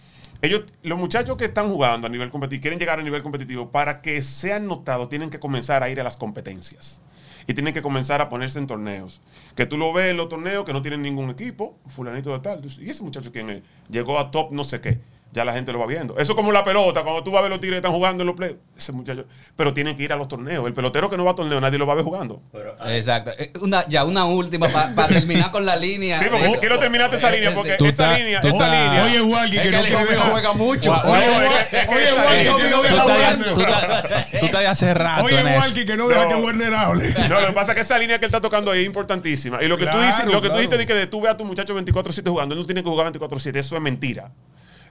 [0.42, 4.02] ellos, los muchachos que están jugando a nivel competitivo, quieren llegar a nivel competitivo, para
[4.02, 7.02] que sean notados, tienen que comenzar a ir a las competencias.
[7.48, 9.22] Y tienen que comenzar a ponerse en torneos.
[9.56, 12.62] Que tú lo ves en los torneos que no tienen ningún equipo, fulanito de tal.
[12.80, 13.64] ¿Y ese muchacho quién es?
[13.90, 15.00] Llegó a top no sé qué.
[15.32, 16.18] Ya la gente lo va viendo.
[16.18, 18.24] Eso es como la pelota, cuando tú vas a ver los tigres que están jugando
[18.24, 20.66] en los play, ese muchacho, pero tienen que ir a los torneos.
[20.66, 22.42] El pelotero que no va a torneo, nadie lo va a ver jugando.
[22.88, 23.32] Exacto.
[23.38, 26.18] Eh, Una, ya, una última para terminar con la línea.
[26.20, 26.60] Sí, porque Eso.
[26.60, 29.04] quiero terminarte esa línea, porque esa línea, tú esa línea.
[29.04, 30.92] Oye, Walkie, Es que que no el hijo mío juega mucho.
[30.94, 33.54] Oye, Walkie, no Tú deja estás ya- jugando.
[33.54, 35.44] tú estás- tú estás ya hace rato Oye.
[35.44, 37.14] Walkie, que no deja que vulnerable.
[37.30, 39.62] No, lo que pasa es que esa línea que él está tocando ahí es importantísima.
[39.64, 41.38] Y lo que tú dices, lo que tú dijiste de que de tú veas a
[41.38, 44.32] tu muchacho 24-7 jugando, él no tiene que jugar 24-7, eso es mentira.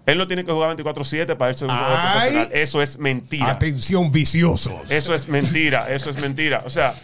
[0.06, 2.48] Él no tiene que jugar 24-7 para irse un jugador profesional.
[2.52, 3.50] Eso es mentira.
[3.50, 4.88] Atención, viciosos.
[4.90, 6.62] Eso es mentira, eso es mentira.
[6.64, 6.94] O sea,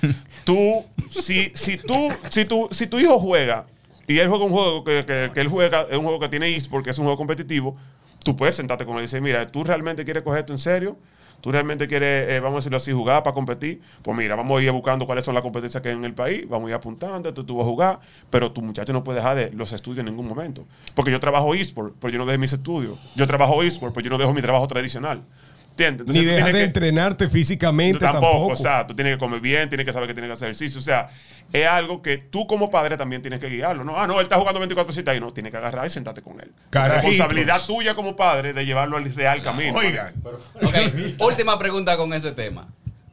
[0.44, 3.66] tú, si, si tú, si tu, si tu hijo juega
[4.06, 6.54] y él juega un juego que, que- que él juega, es un juego que tiene
[6.54, 7.76] eSport, que es un juego competitivo,
[8.24, 10.96] tú puedes sentarte con él y decir, mira, tú realmente quieres coger esto en serio,
[11.42, 14.62] tú realmente quieres, eh, vamos a decirlo así, jugar para competir, pues mira, vamos a
[14.62, 17.28] ir buscando cuáles son las competencias que hay en el país, vamos a ir apuntando,
[17.28, 18.00] esto tú vas a jugar,
[18.30, 20.64] pero tu muchacho no puede dejar de los estudios en ningún momento.
[20.94, 22.98] Porque yo trabajo eSport, pero yo no dejo mis estudios.
[23.16, 25.24] Yo trabajo eSport, pero yo no dejo mi trabajo tradicional.
[25.72, 26.06] ¿Entiendes?
[26.06, 28.52] Ni tú deja tienes de que- entrenarte físicamente Tú tampoco, tampoco.
[28.52, 30.78] o sea, tú tienes que comer bien, tienes que saber que tienes que hacer ejercicio.
[30.78, 31.08] O sea,
[31.52, 33.82] es algo que tú como padre también tienes que guiarlo.
[33.82, 35.18] No, ah, no, él está jugando 24-7 ahí.
[35.20, 36.52] No, tienes que agarrar y sentarte con él.
[36.70, 37.04] Carajitos.
[37.10, 39.78] Responsabilidad tuya como padre de llevarlo al real camino.
[39.78, 40.74] Oigan, Ok,
[41.20, 42.68] última pregunta con ese tema.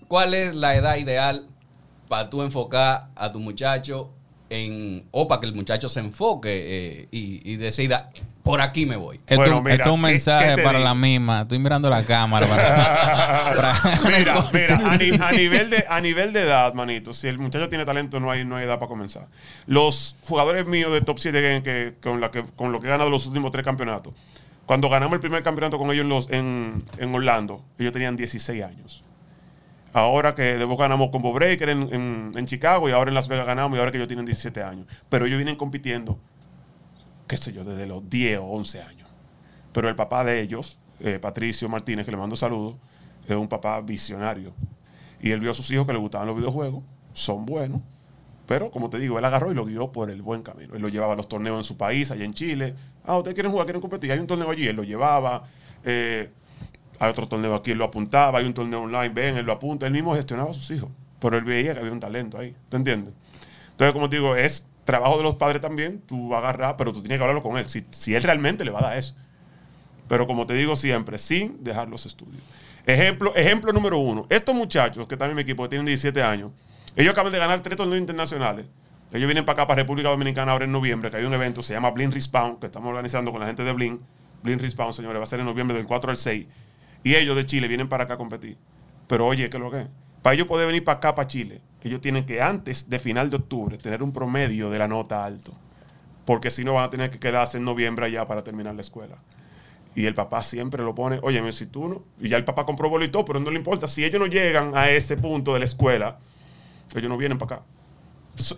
[0.09, 1.45] ¿Cuál es la edad ideal
[2.07, 4.11] para tú enfocar a tu muchacho
[4.49, 6.49] en, o para que el muchacho se enfoque
[7.03, 8.09] eh, y, y decida,
[8.49, 9.17] por aquí me voy?
[9.17, 10.89] Esto, Bueno, mira, esto es un ¿qué- mensaje qué para digo?
[10.89, 11.41] la misma.
[11.41, 12.47] Estoy mirando la cámara.
[12.47, 17.27] para- para- mira, mira, a, ni- a nivel de, a nivel de edad, manito, si
[17.27, 19.27] el muchacho tiene talento, no hay, no hay edad para comenzar.
[19.67, 22.89] Los jugadores míos de top 7 que, que- con, la que, con lo que he
[22.89, 24.13] ganado los últimos tres campeonatos,
[24.65, 28.63] cuando ganamos el primer campeonato con ellos en, los, en, en Orlando, ellos tenían 16
[28.63, 29.03] años.
[29.93, 33.27] Ahora que después ganamos con Bob Breaker en, en- en Chicago y ahora en Las
[33.27, 34.85] Vegas ganamos y ahora que ellos tienen 17 años.
[35.09, 36.19] Pero ellos vienen compitiendo,
[37.29, 39.07] qué sé yo, desde los 10 o 11 años.
[39.71, 42.75] Pero el papá de ellos, eh, Patricio Martínez, que le mando saludos,
[43.25, 44.51] es un papá visionario.
[45.21, 47.81] Y él vio a sus hijos que le gustaban los videojuegos, son buenos,
[48.47, 50.73] pero como te digo, él agarró y lo guió por el buen camino.
[50.73, 52.73] Él lo llevaba a los torneos en su país, allá en Chile.
[53.05, 54.11] Ah, ustedes quieren jugar, quieren competir.
[54.11, 55.43] Hay un torneo allí, él lo llevaba.
[55.83, 56.31] Eh,
[56.97, 58.39] hay otro torneo aquí, él lo apuntaba.
[58.39, 59.85] Hay un torneo online, ven, él lo apunta.
[59.85, 60.89] Él mismo gestionaba a sus hijos.
[61.19, 62.55] Pero él veía que había un talento ahí.
[62.69, 63.13] ¿Te entiendes?
[63.69, 66.01] Entonces, como te digo, es trabajo de los padres también.
[66.01, 67.69] Tú agarras, pero tú tienes que hablarlo con él.
[67.69, 69.15] Si, si él realmente le va a dar eso.
[70.07, 72.41] Pero como te digo siempre, sin dejar los estudios.
[72.85, 74.25] Ejemplo, ejemplo número uno.
[74.29, 76.51] Estos muchachos que están en mi equipo, que tienen 17 años,
[76.95, 78.65] ellos acaban de ganar tres torneos internacionales.
[79.11, 81.73] Ellos vienen para acá, para República Dominicana, ahora en noviembre, que hay un evento, se
[81.73, 84.01] llama Blink Respawn, que estamos organizando con la gente de Blink.
[84.41, 86.47] Blink Respawn, señores, va a ser en noviembre del 4 al 6.
[87.03, 88.57] Y ellos de Chile vienen para acá a competir.
[89.07, 89.87] Pero oye, ¿qué es lo que es?
[90.23, 93.37] Para ellos poder venir para acá, para Chile, ellos tienen que antes de final de
[93.37, 95.53] octubre tener un promedio de la nota alto.
[96.25, 99.17] Porque si no van a tener que quedarse en noviembre allá para terminar la escuela.
[99.95, 102.03] Y el papá siempre lo pone, oye, si tú no.
[102.19, 103.87] Y ya el papá compró bolito, pero no le importa.
[103.87, 106.19] Si ellos no llegan a ese punto de la escuela,
[106.95, 107.65] ellos no vienen para acá.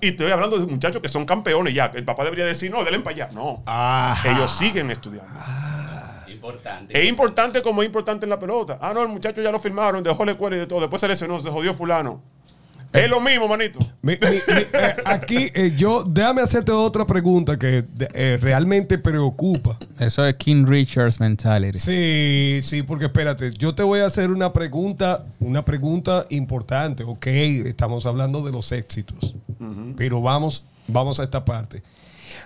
[0.02, 1.86] Y estoy hablando de muchachos que son campeones ya.
[1.96, 3.30] El papá debería decir, no, denle para allá.
[3.34, 3.64] No.
[3.66, 4.32] Ajá.
[4.32, 5.32] Ellos siguen estudiando.
[6.28, 7.00] Importante.
[7.00, 8.78] Es importante como es importante en la pelota.
[8.82, 10.82] Ah, no, el muchacho ya lo firmaron, dejó la escuela y de todo.
[10.82, 12.22] Después se lesionó, se jodió fulano.
[12.94, 13.80] Es lo mismo, manito.
[14.02, 19.78] Mi- mi- mi- eh, aquí eh, yo, déjame hacerte otra pregunta que eh, realmente preocupa.
[20.00, 21.80] Eso es King Richards mentality.
[21.80, 27.04] Sí, sí, porque espérate, yo te voy a hacer una pregunta, una pregunta importante.
[27.06, 29.36] Ok, estamos hablando de los éxitos,
[29.96, 31.82] pero vamos, vamos a esta parte.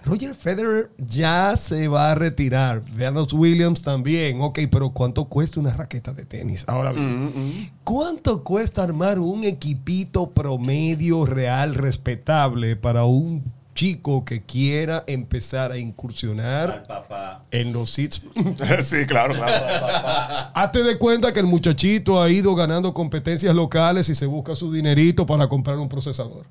[0.04, 2.82] Roger Federer ya se va a retirar.
[2.94, 4.42] Venus Williams también.
[4.42, 6.64] Ok, pero ¿cuánto cuesta una raqueta de tenis?
[6.68, 13.44] Ahora bien, ¿cuánto cuesta armar un equipito promedio real respetable para un
[13.76, 17.44] chico que quiera empezar a incursionar papá.
[17.52, 18.24] en los hits
[18.84, 20.52] sí, claro, claro.
[20.56, 24.72] Hazte de cuenta que el muchachito ha ido ganando competencias locales y se busca su
[24.72, 26.46] dinerito para comprar un procesador.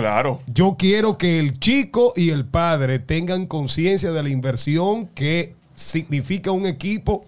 [0.00, 0.40] Claro.
[0.46, 6.50] Yo quiero que el chico y el padre tengan conciencia de la inversión que significa
[6.50, 7.24] un equipo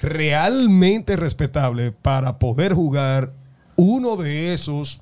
[0.00, 3.32] realmente respetable para poder jugar
[3.76, 5.00] uno de esos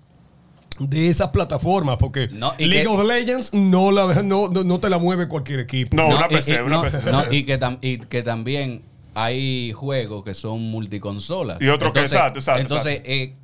[0.79, 4.89] de esas plataformas porque No, League que- of Legends no, la, no, no, no te
[4.89, 5.95] la mueve cualquier equipo.
[5.97, 7.11] No, una PC, y- una no, PC.
[7.11, 8.83] no, y, que tam- y que también
[9.15, 11.61] hay juegos que son multiconsolas.
[11.61, 13.35] Y otros que- exacto, exacto, Entonces, eh,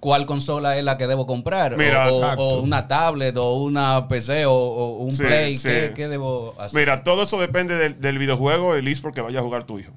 [0.00, 1.76] ¿cuál consola es la que debo comprar?
[1.76, 5.56] Mira, o, una tablet, o una PC, o, o un Sí, Play.
[5.56, 5.68] sí.
[5.68, 6.78] ¿Qué, qué debo hacer?
[6.80, 9.92] Mira, todo eso depende del, del videojuego, el eSport que vaya a jugar tu hijo.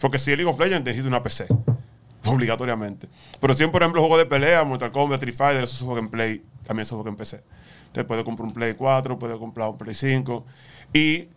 [0.00, 1.46] Porque si el League of Legends necesita una PC,
[2.26, 3.08] obligatoriamente.
[3.40, 6.08] Pero si, por ejemplo, juego de pelea, Mortal Kombat, Street Fighter, eso se juega en
[6.10, 7.42] Play, también se juega en PC.
[7.86, 10.44] Usted puede comprar un Play 4, puede comprar un Play 5.
[10.92, 11.28] Y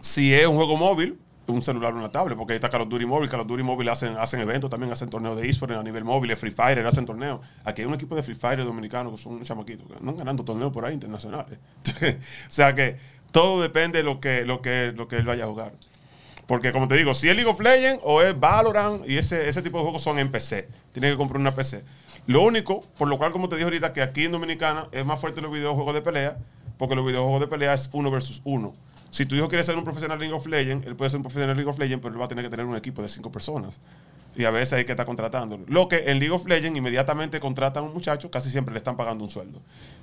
[0.00, 2.88] si es un juego móvil, un celular o una tablet, porque ahí está Call of
[2.88, 3.28] Duty Mobile.
[3.28, 6.36] Call of Duty Mobile hacen, hacen eventos, también hacen torneos de eSports a nivel móvil,
[6.36, 7.40] Free Fire hacen torneos.
[7.64, 10.72] Aquí hay un equipo de Free Fire dominicano que son chamaquitos que andan ganando torneos
[10.72, 11.58] por ahí internacionales.
[12.02, 12.96] o sea que
[13.30, 15.72] todo depende de lo que, lo que, lo que él vaya a jugar.
[16.46, 19.60] Porque como te digo, si es League of Legends o es Valorant y ese, ese
[19.62, 20.68] tipo de juegos son en PC.
[20.92, 21.84] Tienes que comprar una PC.
[22.26, 25.18] Lo único, por lo cual, como te dije ahorita, que aquí en Dominicana es más
[25.18, 26.36] fuerte los videojuegos de pelea,
[26.76, 28.74] porque los videojuegos de pelea es uno versus uno.
[29.10, 31.56] Si tu hijo quiere ser un profesional League of Legends, él puede ser un profesional
[31.56, 33.80] League of Legends, pero él va a tener que tener un equipo de cinco personas.
[34.36, 35.64] Y a veces hay que estar contratándolo.
[35.66, 38.96] Lo que en League of Legends inmediatamente contratan a un muchacho, casi siempre le están
[38.96, 39.60] pagando un sueldo.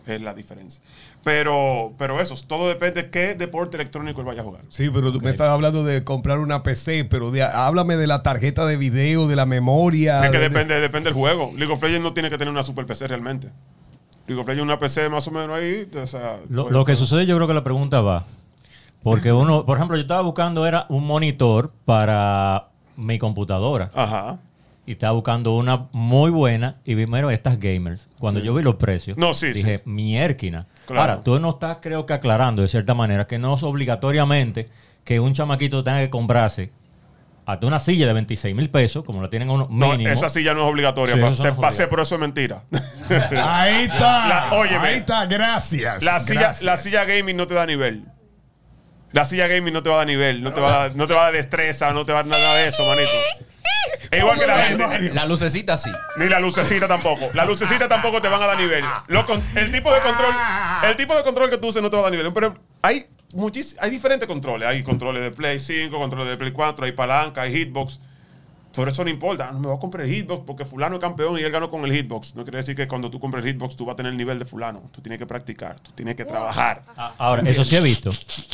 [0.08, 0.82] Es la diferencia.
[1.24, 4.62] Pero, pero eso, todo depende de qué deporte electrónico él vaya a jugar.
[4.70, 8.24] Sí, pero tú me estás hablando de comprar una PC, pero de- háblame de la
[8.24, 10.26] tarjeta de video, de la memoria.
[10.26, 11.52] Es que de- depende, depende del juego.
[11.56, 13.50] League of Legends no tiene que tener una super PC realmente.
[14.28, 15.88] League of Legends una PC más o menos ahí.
[15.96, 18.26] o sea, Lo, lo que sucede, yo creo que la pregunta va.
[19.06, 23.92] Porque uno, por ejemplo, yo estaba buscando era un monitor para mi computadora.
[23.94, 24.40] Ajá.
[24.88, 28.10] Y estaba buscando una muy buena y vi, mira, estas gamers.
[28.20, 29.84] Cuando yo vi los precios, No, sí, dije, sí.
[29.90, 30.66] mierquina.
[30.88, 31.02] Claro.
[31.02, 34.70] Ahora, tú no estás, creo que aclarando de cierta manera que no es obligatoriamente
[35.04, 36.72] que un chamaquito tenga que comprarse
[37.46, 40.10] hasta una silla de 26 mil pesos, como la tienen uno No, mínimo.
[40.10, 41.14] esa silla no es obligatoria.
[41.14, 41.90] Sí, pa- se no es pase, obligatorio.
[41.92, 42.64] pero eso es mentira.
[43.44, 44.28] Ahí está.
[44.28, 44.88] La- óyeme.
[44.88, 46.04] ahí está, gracias.
[46.04, 46.64] La silla, gracias.
[46.64, 48.04] la silla gaming no te da nivel.
[49.16, 51.08] La silla gaming no te va a dar nivel, no te va a dar, no
[51.08, 53.10] te va a dar destreza, no te va a dar nada de eso, manito.
[54.12, 55.14] Es igual que la gente.
[55.14, 55.90] La lucecita sí.
[56.18, 57.30] Ni la lucecita tampoco.
[57.34, 58.84] La lucecita tampoco te van a dar nivel.
[59.08, 60.34] Lo con- el tipo de control,
[60.84, 62.34] el tipo de control que tú uses no te va a dar nivel.
[62.34, 64.68] Pero hay muchis, hay diferentes controles.
[64.68, 68.02] Hay controles de Play 5, controles de Play 4, hay palanca, hay hitbox.
[68.76, 69.52] Pero eso no importa.
[69.52, 71.84] No me voy a comprar el hitbox porque fulano es campeón y él ganó con
[71.86, 72.36] el hitbox.
[72.36, 74.40] No quiere decir que cuando tú compres el hitbox tú vas a tener el nivel
[74.40, 74.84] de fulano.
[74.92, 76.84] Tú tienes que practicar, tú tienes que trabajar.
[76.98, 78.12] Ah, Ahora, eso sí he visto.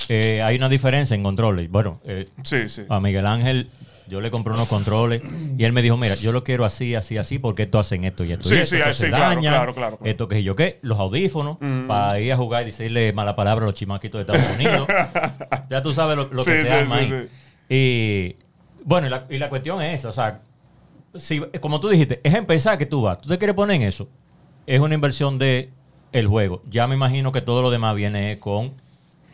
[0.10, 1.70] Eh, hay una diferencia en controles.
[1.70, 2.84] Bueno, eh, Sí, sí.
[2.90, 3.70] a Miguel Ángel
[4.08, 5.22] yo le compré unos controles
[5.58, 8.26] y él me dijo, mira, yo lo quiero así, así, así, porque esto hacen esto
[8.26, 8.50] y esto.
[8.50, 10.12] Sí, y esto, sí, esto sí, claro, daña, claro, claro, claro.
[10.12, 11.58] Esto que sé yo qué, los audífonos,
[11.88, 14.86] para ir a jugar y decirle mala palabra a los chimaquitos de Estados Unidos.
[15.70, 17.30] ya tú sabes lo, lo que Sí, se sí, sí, ahí.
[17.70, 18.36] Y
[18.84, 20.41] bueno, y la, y la cuestión es esa, o sea,
[21.15, 24.08] si, como tú dijiste, es empezar que tú vas, tú te quieres poner en eso,
[24.65, 25.70] es una inversión de
[26.12, 26.62] el juego.
[26.70, 28.72] Ya me imagino que todo lo demás viene con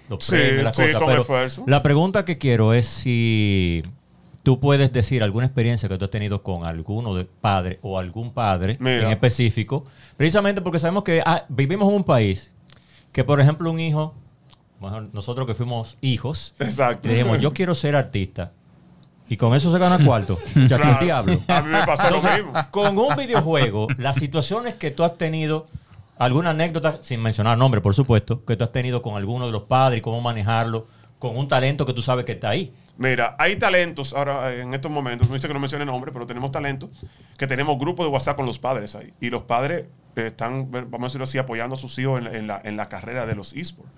[0.10, 0.98] los Sí, premios, las sí, cosas.
[0.98, 1.64] con pero esfuerzo.
[1.68, 3.84] La pregunta que quiero es si
[4.44, 8.32] tú puedes decir alguna experiencia que tú has tenido con alguno de padre o algún
[8.32, 9.06] padre Mira.
[9.06, 9.84] en específico,
[10.16, 12.54] precisamente porque sabemos que ah, vivimos en un país
[13.12, 14.14] que, por ejemplo, un hijo,
[15.14, 17.10] nosotros que fuimos hijos, Exacto.
[17.10, 18.52] dijimos, yo quiero ser artista.
[19.30, 20.40] Y con eso se gana cuarto.
[20.56, 21.06] El Claro.
[21.06, 21.34] diablo.
[21.48, 22.54] A mí me pasó lo mismo.
[22.72, 25.68] Con un videojuego, las situaciones que tú has tenido,
[26.18, 29.64] alguna anécdota, sin mencionar nombre, por supuesto, que tú has tenido con alguno de los
[29.64, 30.88] padres y cómo manejarlo,
[31.20, 32.74] con un talento que tú sabes que está ahí.
[32.98, 36.50] Mira, hay talentos ahora en estos momentos, no dice que no mencione nombre, pero tenemos
[36.52, 36.90] talentos
[37.38, 39.14] que tenemos grupos de WhatsApp con los padres ahí.
[39.22, 39.86] Y los padres
[40.16, 42.78] eh, están, vamos a decirlo así, apoyando a sus hijos en, la- en la, en
[42.78, 43.92] la carrera de los esports.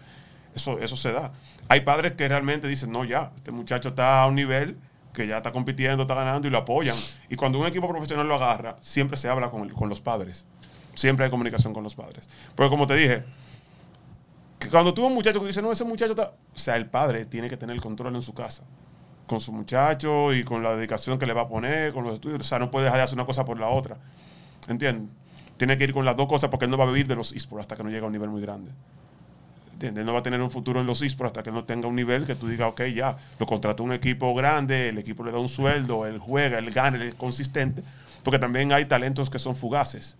[0.56, 1.32] Eso, eso se da.
[1.70, 4.78] Hay padres que realmente dicen, no, ya, este muchacho está a un nivel
[5.20, 6.96] que ya está compitiendo, está ganando y lo apoyan.
[7.28, 10.46] Y cuando un equipo profesional lo agarra, siempre se habla con, con los padres.
[10.96, 12.30] Siempre hay comunicación con los padres.
[12.56, 13.24] Porque como te dije,
[14.60, 16.32] que cuando ves un muchacho que dice, no, ese muchacho está...
[16.56, 18.64] O sea, el padre tiene que tener el control en su casa.
[19.28, 22.40] Con su muchacho y con la dedicación que le va a poner, con los estudios.
[22.40, 23.98] O sea, no puede dejar de hacer una cosa por la otra.
[24.70, 25.14] ¿Entiendes?
[25.58, 27.34] Tiene que ir con las dos cosas porque él no va a vivir de los
[27.34, 28.72] esports hasta que no llegue a un nivel muy grande.
[29.80, 30.02] ¿Entiendes?
[30.02, 31.96] Él no va a tener un futuro en los esports hasta que no tenga un
[31.96, 35.40] nivel que tú digas, ok, ya, lo contrató un equipo grande, el equipo le da
[35.40, 37.82] un sueldo, él juega, él gana, él es consistente.
[38.22, 40.18] Porque también hay talentos que son fugaces.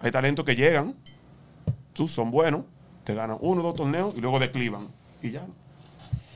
[0.00, 0.96] Hay talentos que llegan,
[1.92, 2.62] tú son buenos,
[3.04, 4.88] te ganan uno o dos torneos y luego declivan.
[5.22, 5.46] Y ya.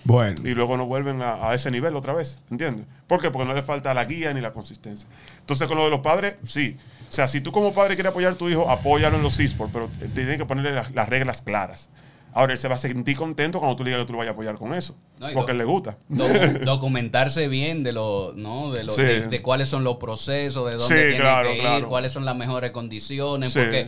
[0.04, 0.40] Bueno.
[0.44, 2.40] Y luego no vuelven a, a ese nivel otra vez.
[2.52, 2.86] ¿Entiendes?
[3.08, 3.32] ¿Por qué?
[3.32, 5.08] Porque no le falta la guía ni la consistencia.
[5.40, 6.76] Entonces, con lo de los padres, sí.
[7.08, 9.72] O sea, si tú como padre quieres apoyar a tu hijo, apóyalo en los esports,
[9.72, 11.90] pero tienes que ponerle las, las reglas claras.
[12.32, 14.30] Ahora, él se va a sentir contento cuando tú le digas que tú lo vayas
[14.30, 14.96] a apoyar con eso.
[15.18, 15.98] No, porque do- le gusta.
[16.08, 18.70] Docu- documentarse bien de lo, ¿no?
[18.72, 19.02] De, lo, Sí.
[19.02, 21.88] de, de cuáles son los procesos, de dónde Sí, tiene claro, que ir, claro.
[21.88, 23.58] cuáles son las mejores condiciones, Sí.
[23.60, 23.86] porque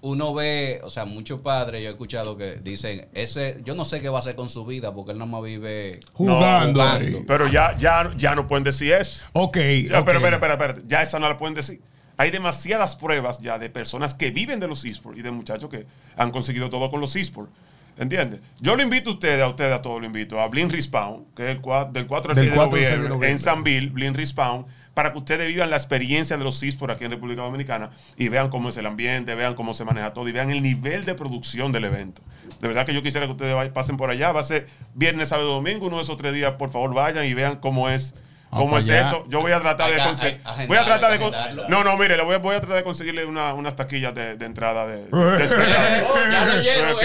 [0.00, 4.00] uno ve, o sea, muchos padres, yo he escuchado que dicen, ese, yo no sé
[4.00, 6.82] qué va a hacer con su vida porque él no más vive Jugando.
[6.82, 7.18] No.
[7.26, 9.24] Pero ya, ya, ya no pueden decir eso.
[9.34, 9.56] Ok.
[9.88, 10.06] Ya, ok.
[10.06, 10.74] Pero, espera, espera, espera.
[10.86, 11.82] Ya esa no la pueden decir.
[12.16, 15.86] Hay demasiadas pruebas ya de personas que viven de los esports y de muchachos que
[16.16, 17.50] han conseguido todo con los esports.
[17.96, 18.40] ¿Entiendes?
[18.60, 21.44] Yo lo invito a ustedes, a ustedes a todos lo invito, a Blin Respawn, que
[21.44, 23.38] es el cua- del 4 al Del 6 de 4 al 6 de noviembre, en
[23.38, 27.12] San Bill, Blin Respawn, para que ustedes vivan la experiencia de los esports aquí en
[27.12, 30.50] República Dominicana y vean cómo es el ambiente, vean cómo se maneja todo y vean
[30.50, 32.20] el nivel de producción del evento.
[32.60, 34.32] De verdad que yo quisiera que ustedes pasen por allá.
[34.32, 36.52] Va a ser viernes, sábado, domingo, uno de esos tres días.
[36.58, 38.16] Por favor, vayan y vean cómo es.
[38.54, 39.08] Vamos ¿Cómo es para allá.
[39.08, 39.24] eso?
[39.28, 40.40] Yo voy a tratar de conseguir.
[40.68, 41.66] Voy a tratar de.
[41.68, 44.36] No, no, mire, le voy a, voy a tratar de conseguirle una- unas taquillas de,
[44.36, 45.04] de entrada de.
[45.06, 46.96] de Ya lo lleno,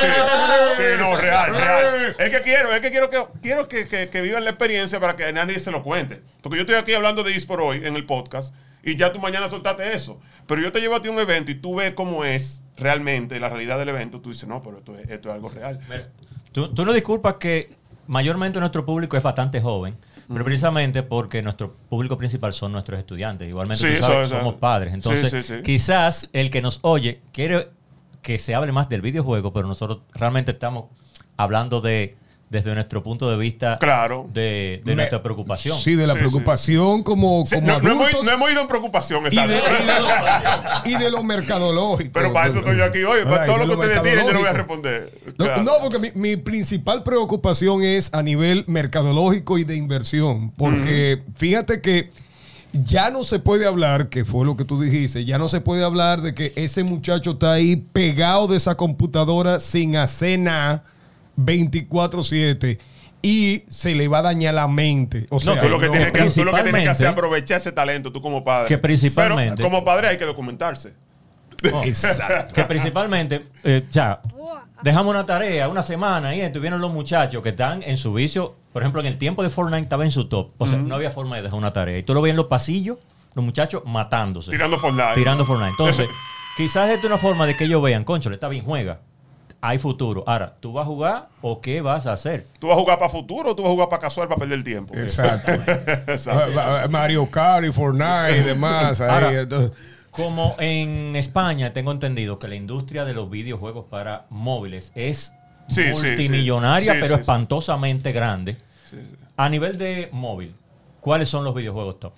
[0.00, 0.06] Sí,
[0.76, 2.16] sí, no, real, real.
[2.18, 5.16] Es que quiero, es que quiero que quiero que, que- que vivan la experiencia para
[5.16, 6.20] que nadie se lo cuente.
[6.42, 9.48] Porque yo estoy aquí hablando de eSport hoy en el podcast y ya tú mañana
[9.48, 10.20] soltaste eso.
[10.46, 13.38] Pero yo te llevo a ti a un evento y tú ves cómo es realmente
[13.38, 14.20] la realidad del evento.
[14.20, 15.78] Tú dices, no, pero esto es, esto es algo real.
[16.50, 17.70] Tú, tú no disculpas que
[18.08, 19.96] mayormente nuestro público es bastante joven,
[20.28, 23.48] pero precisamente porque nuestro público principal son nuestros estudiantes.
[23.48, 24.94] Igualmente Sí, tú sabes, eso- eso- somos padres.
[24.94, 25.62] Entonces, Sí, sí, sí.
[25.62, 27.70] quizás el que nos oye quiere
[28.22, 30.84] que se hable más del videojuego, pero nosotros realmente estamos
[31.36, 32.16] hablando de
[32.52, 34.26] desde nuestro punto de vista Claro.
[34.32, 35.76] de, de Me- nuestra preocupación.
[35.76, 38.60] Sí, de la Sí, preocupación como, Sí, como no, no hemos, adultos no hemos ido
[38.60, 39.82] en preocupación, y, de, exacto.
[39.82, 42.10] y de lo, y de lo mercadológico.
[42.12, 43.20] Pero para eso estoy yo aquí hoy.
[43.24, 43.46] Para ¿Verdad?
[43.46, 45.12] todo lo que ustedes tienen, yo no voy a responder.
[45.38, 45.62] No, Claro.
[45.62, 50.50] no, porque mi, mi principal preocupación es a nivel mercadológico y de inversión.
[50.50, 52.10] Porque fíjate que
[52.74, 55.84] ya no se puede hablar, que fue lo que tú dijiste, ya no se puede
[55.84, 60.84] hablar de que ese muchacho está ahí pegado de esa computadora sin hacer nada
[61.38, 62.78] 24-7
[63.22, 65.26] y se le va a dañar la mente.
[65.30, 67.12] O sea, Tú lo que no, tienes que, tú lo que tienes que hacer es
[67.12, 68.68] aprovechar ese talento, tú como padre.
[68.68, 70.94] Que principalmente- Pero como padre hay que documentarse.
[71.84, 72.54] Exacto.
[72.54, 74.20] que principalmente, eh, o sea,
[74.82, 78.56] dejamos una tarea, una semana y estuvieron los muchachos que están en su vicio.
[78.72, 80.50] Por ejemplo, en el tiempo de Fortnite estaba en su top.
[80.58, 81.98] O sea, no había forma de dejar una tarea.
[81.98, 82.98] Y tú lo veías en los pasillos,
[83.34, 84.50] los muchachos matándose.
[84.50, 85.14] Tirando Fortnite.
[85.14, 85.70] Tirando Fortnite.
[85.70, 86.08] Entonces,
[86.56, 89.00] quizás esto es una forma de que ellos vean, concho, está bien, juega.
[89.64, 90.24] Hay futuro.
[90.26, 92.46] Ahora, ¿tú vas a jugar o qué vas a hacer?
[92.58, 94.58] ¿Tú vas a jugar para futuro o tú vas a jugar para casual para perder
[94.58, 94.92] el tiempo?
[94.94, 95.52] Exacto.
[96.08, 96.52] Exacto.
[96.52, 99.00] Ma- ma- Mario Kart y Fortnite y demás.
[99.00, 99.70] ahí, Ahora, entonces-
[100.10, 105.32] Como en España tengo entendido que la industria de los videojuegos para móviles es
[105.68, 106.06] Sí, sí, sí.
[106.08, 108.56] multimillonaria, Sí, pero sí, espantosamente grande.
[109.36, 110.54] A nivel de móvil,
[111.00, 112.12] ¿cuáles son los videojuegos top?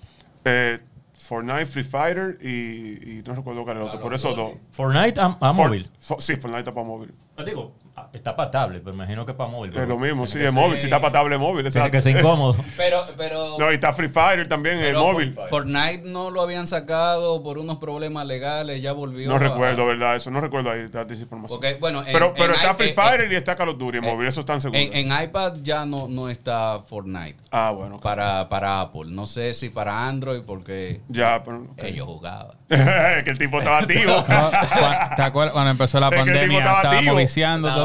[0.45, 0.79] Eh,
[1.25, 3.99] Fortnite, Free Fighter y, y no recuerdo cuál era el otro.
[3.99, 4.53] Por eso dos.
[4.71, 5.89] Fortnite a, a For- móvil.
[5.97, 7.13] Sí, Fortnite está para móvil.
[7.45, 7.73] Digo,
[8.13, 9.75] está para tablet, pero me imagino que para móvil.
[9.75, 10.77] Es lo mismo, sí, es móvil.
[10.77, 11.69] Si está para tablet, móvil.
[11.71, 12.55] Tiene que ser incómodo.
[12.77, 15.33] Pero, pero, No, y está Free Fighter también, el móvil.
[15.33, 19.29] For- Fortnite no lo habían sacado por unos problemas legales, ya volvió.
[19.29, 20.15] No a- recuerdo, ¿verdad?
[20.15, 21.59] Eso no recuerdo ahí, la desinformación.
[21.59, 23.97] Porque, bueno, en- pero pero en está Free en- Fighter y está Call of Duty
[23.99, 24.81] en en- móvil, eso están seguros.
[24.83, 27.97] En, en iPad ya no, no está Fortnite ah, bueno.
[27.99, 29.05] para, para Apple.
[29.07, 31.63] No sé si para Android porque Ya, pero.
[31.71, 31.83] ok.
[31.83, 32.57] ellos jugaban.
[32.67, 34.11] que el tipo estaba activo.
[35.15, 36.57] ¿Te acuerdas cuando empezó la Es pandemia?
[36.59, 37.84] estaba Estábamos viciando Estaba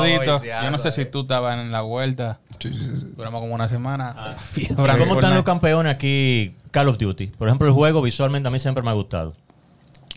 [0.65, 2.39] Yo no sé si tú estabas en la vuelta.
[3.17, 4.15] Duramos como una semana.
[4.17, 4.35] Ah.
[4.99, 7.29] ¿Cómo están los campeones aquí Call of Duty?
[7.29, 9.35] Por ejemplo, el juego visualmente a mí siempre me ha gustado.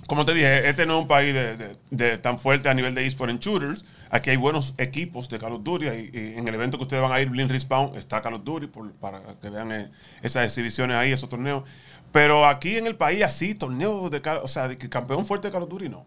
[0.08, 2.94] Como te dije, este no es un país de, de- de tan fuerte a nivel
[2.94, 3.86] de eSport en shooters.
[4.10, 5.86] Aquí hay buenos equipos de Call of Duty.
[5.88, 8.44] Y, y en el evento que ustedes van a ir, Blind Respawn, está Call of
[8.44, 9.90] Duty por- para que vean eh,
[10.22, 11.64] esas exhibiciones ahí, esos torneos.
[12.12, 15.48] Pero aquí en el país, así, torneos de, Call- o sea, de que campeón fuerte
[15.48, 16.06] de Call of Duty, no.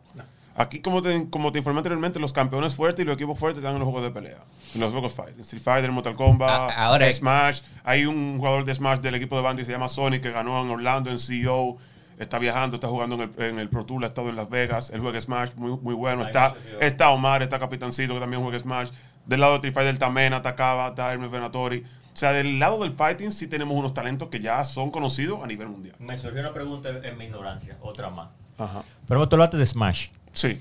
[0.58, 3.74] Aquí, como te, como te informé anteriormente, los campeones fuertes y los equipos fuertes están
[3.74, 4.38] en los juegos de pelea.
[4.74, 5.38] En los juegos Fight.
[5.40, 7.60] Street Fighter, Mortal Kombat, ahora- Smash.
[7.84, 10.60] Hay un jugador de Smash del equipo de Bandy que se llama Sonic que ganó
[10.62, 11.76] en Orlando en CEO.
[12.18, 14.88] Está viajando, está jugando en el, en el Pro Tour, ha estado en Las Vegas.
[14.88, 16.22] Él juega Smash, muy, muy bueno.
[16.22, 18.90] Está, está Omar, está Capitancito que también juega Smash.
[19.26, 21.80] Del lado de Street Fighter está Mena, está Kaba, está Hermes Venatori.
[22.14, 25.46] O sea, del lado del fighting sí tenemos unos talentos que ya son conocidos a
[25.46, 25.96] nivel mundial.
[25.98, 28.28] Me surgió una pregunta en mi ignorancia, otra más.
[28.56, 28.82] Ajá.
[29.06, 30.08] Pero tú hablaste de Smash.
[30.36, 30.60] Sí.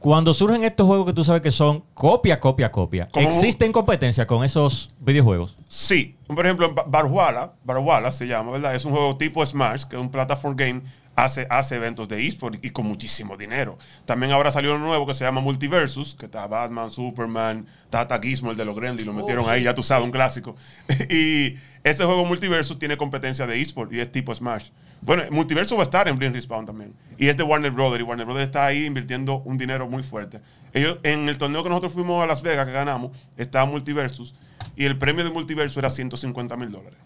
[0.00, 3.26] Cuando surgen estos juegos que tú sabes que son copia, copia, copia, ¿Cómo?
[3.26, 5.56] ¿existen competencia con esos videojuegos?
[5.68, 8.74] Sí, por ejemplo, Ba- Barhuala, Barhuala se llama, ¿verdad?
[8.74, 10.82] Es un juego tipo Smash, que es un platform game,
[11.16, 13.78] hace, hace eventos de eSport y con muchísimo dinero.
[14.04, 18.50] También ahora salió uno nuevo que se llama Multiversus, que está Batman, Superman, Tata Gizmo,
[18.50, 20.54] el de los Gremlins, lo metieron ahí, ya tú sabes, un clásico.
[21.08, 24.68] y ese juego Multiversus tiene competencia de eSport y es tipo Smash.
[25.04, 26.94] Bueno, Multiversus va a estar en Blind Respawn también.
[27.18, 30.40] Y es de Warner Brothers, y Warner Brothers está ahí invirtiendo un dinero muy fuerte.
[30.72, 34.34] Ellos, en el torneo que nosotros fuimos a Las Vegas, que ganamos, estaba Multiversus,
[34.76, 36.98] y el premio de Multiversus era 150 mil dólares.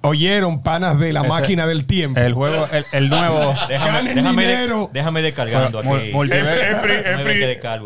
[0.00, 2.20] Oyeron, panas de la Ese- máquina del tiempo.
[2.20, 3.52] El juego, el, el nuevo.
[3.68, 4.90] Ganen déjame, dinero.
[4.92, 5.88] déjame descargando aquí.
[5.88, 7.38] Es free, free,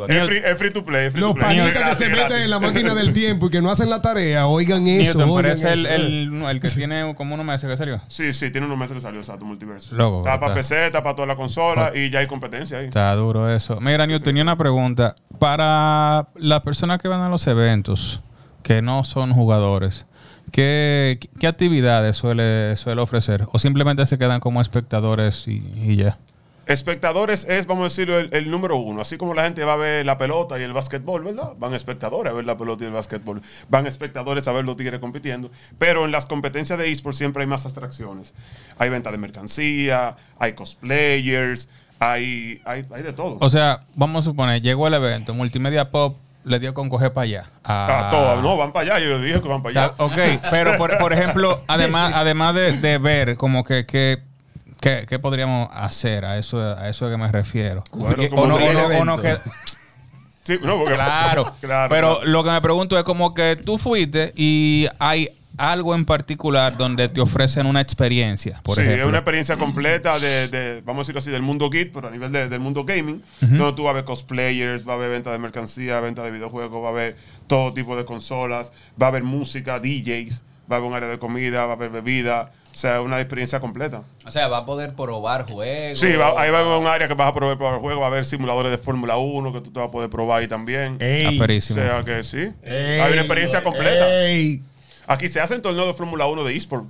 [0.07, 1.45] Déjame to play, free Los to play.
[1.59, 2.45] panitas que Gratis, se meten gratis.
[2.45, 5.19] en la máquina del tiempo y que no hacen la tarea, oigan eso.
[5.19, 5.69] Newton, oigan eso.
[5.69, 5.87] el,
[6.45, 8.01] el que tiene como unos meses que salió.
[8.09, 9.93] Sí, sí, tiene unos meses que salió, exacto, Multiversus.
[9.93, 10.55] Loco, está para.
[10.55, 12.87] PC, está para toda la consola y ya hay competencia ahí.
[12.87, 13.81] Está duro eso.
[13.81, 15.17] Mira, Newton, tenía una pregunta.
[15.39, 18.21] Para las personas que van a los eventos,
[18.63, 20.07] que no son jugadores,
[20.53, 23.47] ¿qué, qué actividades suele, suele ofrecer?
[23.51, 26.19] ¿O simplemente se quedan como espectadores y, y ya?
[26.65, 29.01] Espectadores es, vamos a decirlo, el, el número uno.
[29.01, 31.55] Así como la gente va a ver la pelota y el básquetbol, ¿verdad?
[31.59, 33.43] Van espectadores a ver la pelota y el básquetbol.
[33.69, 35.51] Van espectadores a ver los tigres compitiendo.
[35.79, 38.33] Pero en las competencias de esports siempre hay más atracciones.
[38.79, 43.39] Hay venta de mercancía, hay cosplayers, hay, hay, hay de todo.
[43.41, 47.25] O sea, vamos a suponer, llegó el evento, Multimedia Pop le dio con coger para
[47.25, 47.45] allá.
[47.65, 48.43] Ah, todo.
[48.43, 49.05] No, van para allá.
[49.07, 49.95] Yo dije que van para allá.
[49.99, 50.17] Ok,
[50.51, 54.23] pero por, por ejemplo, además, además de, de ver como que, que
[54.81, 56.25] ¿Qué, qué podríamos hacer?
[56.25, 57.85] A eso, a eso que me refiero.
[57.93, 59.37] Bueno, o no- o no que-
[60.45, 62.25] Sí, no, porque- claro, Claro, Pero claro.
[62.25, 67.09] lo que me pregunto es como que tú fuiste y hay algo en particular donde
[67.09, 69.03] te ofrecen una experiencia, por sí, ejemplo.
[69.03, 72.11] es una experiencia completa de, de, vamos a decirlo así, del mundo geek, pero a
[72.11, 75.31] nivel de- del mundo gaming, donde tú vas a ver cosplayers, va a haber venta
[75.33, 79.23] de mercancía, venta de videojuegos, va a haber todo tipo de consolas, va a haber
[79.25, 83.03] música, DJs, va a haber un área de comida, va a haber bebida, o sea,
[83.03, 84.03] una experiencia completa.
[84.25, 85.99] O sea, va a poder probar juegos.
[85.99, 88.01] Sí, va- ahí va a haber un área que vas a probar para el juego,
[88.01, 90.49] va a haber simuladores de Fórmula 1 que tú te vas a poder probar ahí
[90.49, 90.97] también.
[90.99, 94.25] Ey, Ah, O sea que sí, ey, hay una experiencia completa.
[94.25, 94.63] ey.
[95.07, 96.87] Aquí se hacen torneos de Fórmula 1 de eSport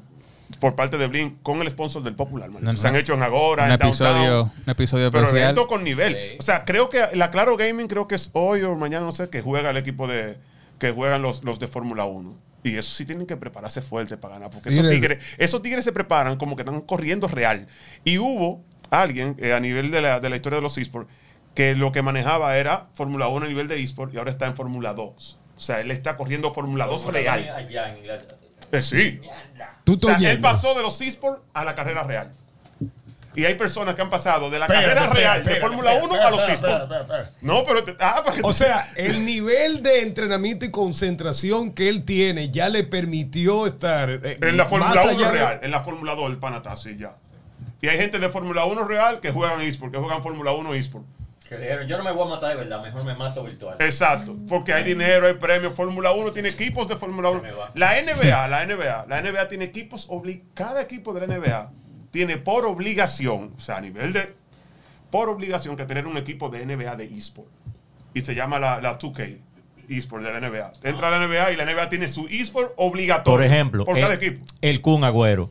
[0.60, 2.50] por parte de Blink con el sponsor del Popular.
[2.50, 4.10] No, se han hecho en Agora, un en Downtown.
[4.16, 5.44] episodio, un episodio Pero especial.
[5.50, 6.14] evento con nivel.
[6.14, 6.36] Sí.
[6.38, 9.30] O sea, creo que la Claro Gaming creo que es hoy o mañana, no sé,
[9.30, 10.38] que juega el equipo de
[10.78, 12.36] que juegan los, los de Fórmula 1.
[12.64, 14.50] Y eso sí tienen que prepararse fuerte para ganar.
[14.50, 17.66] Porque esos tigres, esos tigres se preparan como que están corriendo real.
[18.04, 21.10] Y hubo alguien eh, a nivel de la, de la historia de los esports
[21.54, 24.56] que lo que manejaba era Fórmula 1 a nivel de esports y ahora está en
[24.56, 25.38] Fórmula 2.
[25.62, 27.48] O sea, él está corriendo Fórmula 2 real.
[27.56, 28.36] Allá en Inglaterra.
[28.72, 29.20] Eh, sí.
[29.84, 32.32] Tú O sea, él pasó de los esports a la carrera real.
[33.36, 36.30] Y hay personas que han pasado de la carrera real de Fórmula 1 espérate, a
[36.32, 37.30] los esports.
[37.42, 37.84] No, pero.
[37.84, 42.82] te- ah, O sea, el nivel de entrenamiento y concentración que él tiene ya le
[42.82, 46.38] permitió estar eh, en la Fórmula 1 allá de- real, en la Fórmula 2, el
[46.38, 47.14] Panatá, sí, ya.
[47.80, 51.06] Y hay gente de Fórmula 1 real que juegan esports, que juegan Fórmula 1 esports.
[51.57, 53.76] Que dijeron, yo no me voy a matar de verdad, mejor me mato virtual.
[53.80, 55.74] Exacto, porque hay dinero, hay premios.
[55.74, 57.40] Fórmula 1 tiene equipos de Fórmula 1.
[57.40, 57.70] Se me va.
[57.74, 61.70] La NBA, la NBA, la NBA tiene equipos, obli- cada equipo de la NBA
[62.11, 64.34] tiene por obligación, o sea, a nivel de,
[65.11, 67.48] por obligación que tener un equipo de NBA de eSport.
[68.14, 69.38] Y se llama la, la 2K
[69.88, 70.72] eSport de la NBA.
[70.84, 73.36] Entra a la NBA y la NBA tiene su eSport obligatorio.
[73.38, 74.44] Por ejemplo, por cada el, equipo.
[74.61, 75.50] el Kun Agüero.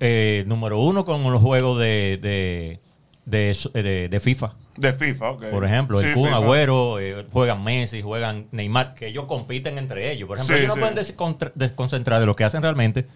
[0.00, 2.80] eh, número uno con los juegos de, de,
[3.24, 4.52] de, de- de FIFA.
[4.76, 5.44] De FIFA, ok.
[5.50, 6.36] Por ejemplo, Sí, el Kun FIFA.
[6.36, 10.26] Agüero, eh, juegan Messi, juegan Neymar, que ellos compiten entre ellos.
[10.26, 13.06] Por ejemplo, Sí, ellos no pueden desconcentrar de lo que hacen realmente.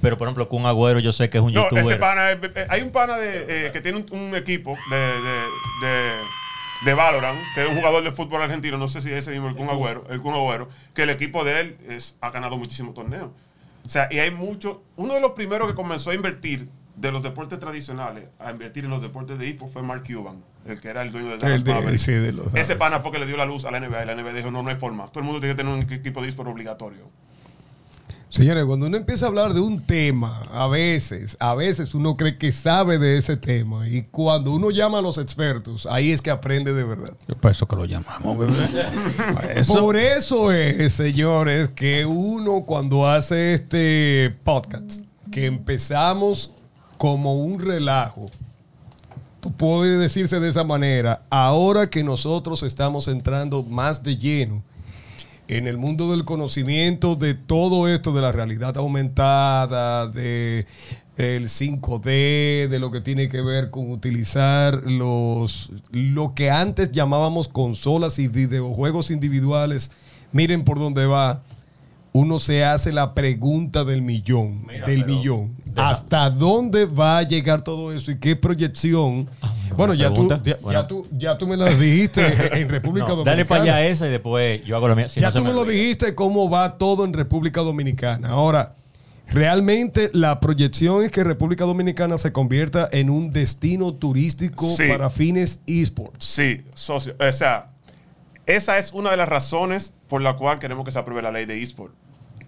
[0.00, 1.84] Pero, por ejemplo, Kun Agüero, yo sé que es un No, youtuber.
[1.84, 4.96] ese pana, es- eh, hay un pana de, eh, que tiene un, un equipo de,
[4.96, 6.12] de, de,
[6.84, 9.48] de Valorant, que es un jugador de fútbol argentino, no sé si es ese mismo,
[9.48, 12.94] el Kun Agüero, el Kun Agüero, que el equipo de él es, ha ganado muchísimos
[12.94, 13.30] torneos.
[13.84, 17.22] O sea, y hay mucho, uno de los primeros que comenzó a invertir de los
[17.22, 21.02] deportes tradicionales, a invertir en los deportes de equipo fue Mark Cuban, el que era
[21.02, 22.02] el dueño de Dallas Mavericks.
[22.02, 24.06] sí, de los Ese pana fue que le dio la luz a la NBA y
[24.06, 25.06] la NBA dijo, no, no hay forma.
[25.08, 27.10] Todo el mundo tiene que tener un equipo de esports obligatorio.
[28.30, 32.36] Señores, cuando uno empieza a hablar de un tema, a veces, a veces uno cree
[32.36, 33.88] que sabe de ese tema.
[33.88, 37.16] Y cuando uno llama a los expertos, ahí es que aprende de verdad.
[37.40, 38.54] Por eso que lo llamamos, bebé.
[39.34, 39.80] Para eso.
[39.80, 46.52] Por eso es, señores, que uno cuando hace este podcast, que empezamos
[46.98, 48.26] como un relajo,
[49.40, 54.62] puede decirse de esa manera, ahora que nosotros estamos entrando más de lleno
[55.48, 60.66] en el mundo del conocimiento de todo esto de la realidad aumentada, de
[61.16, 67.48] el 5D, de lo que tiene que ver con utilizar los lo que antes llamábamos
[67.48, 69.90] consolas y videojuegos individuales.
[70.32, 71.42] Miren por dónde va.
[72.18, 75.56] Uno se hace la pregunta del millón, Mira, del pero millón.
[75.76, 79.28] ¿Hasta dónde va a llegar todo eso y qué proyección?
[79.76, 80.28] bueno, ya tú,
[80.70, 82.20] ya, tú, ya tú me lo dijiste
[82.60, 83.30] en República No, Dominicana.
[83.36, 85.08] dale para allá esa y después yo hago lo mío.
[85.08, 85.74] Si ya no tú me lo olvida.
[85.80, 88.30] dijiste cómo va todo en República Dominicana.
[88.30, 88.74] Ahora,
[89.28, 94.88] realmente la proyección es que República Dominicana se convierta en un destino turístico Sí.
[94.88, 96.24] para fines esports.
[96.24, 97.14] Sí, socio.
[97.20, 97.68] O sea,
[98.46, 101.44] esa es una de las razones por la cual queremos que se apruebe la ley
[101.44, 101.92] de eSport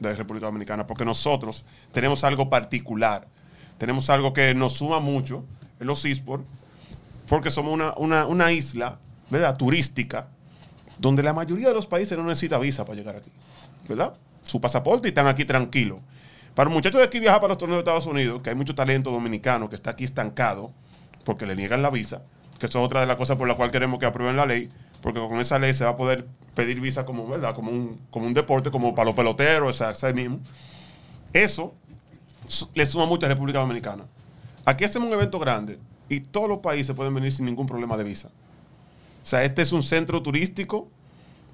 [0.00, 3.28] de República Dominicana, porque nosotros tenemos algo particular,
[3.78, 5.44] tenemos algo que nos suma mucho
[5.78, 6.44] en los eSports,
[7.28, 8.98] porque somos una, una, una isla,
[9.30, 9.56] ¿verdad?
[9.56, 10.28] Turística,
[10.98, 13.30] donde la mayoría de los países no necesita visa para llegar aquí,
[13.88, 14.14] ¿verdad?
[14.42, 16.00] Su pasaporte y están aquí tranquilos.
[16.54, 18.74] Para los muchachos de aquí viajar para los torneos de Estados Unidos, que hay mucho
[18.74, 20.72] talento dominicano que está aquí estancado
[21.24, 22.22] porque le niegan la visa,
[22.58, 24.68] que eso es otra de las cosas por la cual queremos que aprueben la ley,
[25.00, 26.26] porque con esa ley se va a poder
[26.60, 27.54] pedir visa como, ¿verdad?
[27.54, 30.40] Como un, como un deporte, como para los peloteros, esa, ese mismo.
[31.32, 31.74] Eso
[32.74, 34.04] le suma mucho a República Dominicana.
[34.64, 38.04] Aquí hacemos un evento grande y todos los países pueden venir sin ningún problema de
[38.04, 38.28] visa.
[38.28, 40.88] O sea, este es un centro turístico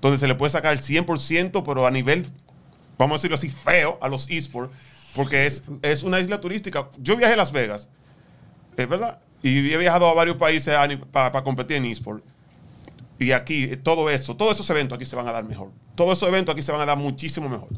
[0.01, 2.27] donde se le puede sacar el 100%, pero a nivel,
[2.99, 4.75] vamos a decirlo así, feo a los esports,
[5.15, 6.89] porque es, es una isla turística.
[6.99, 7.89] Yo viajé a Las Vegas,
[8.77, 10.75] es verdad, y he viajado a varios países
[11.13, 12.25] para competir en esports.
[13.19, 15.71] Y aquí, todo eso, todos esos eventos aquí se van a dar mejor.
[15.95, 17.69] Todos esos eventos aquí se van a dar muchísimo mejor.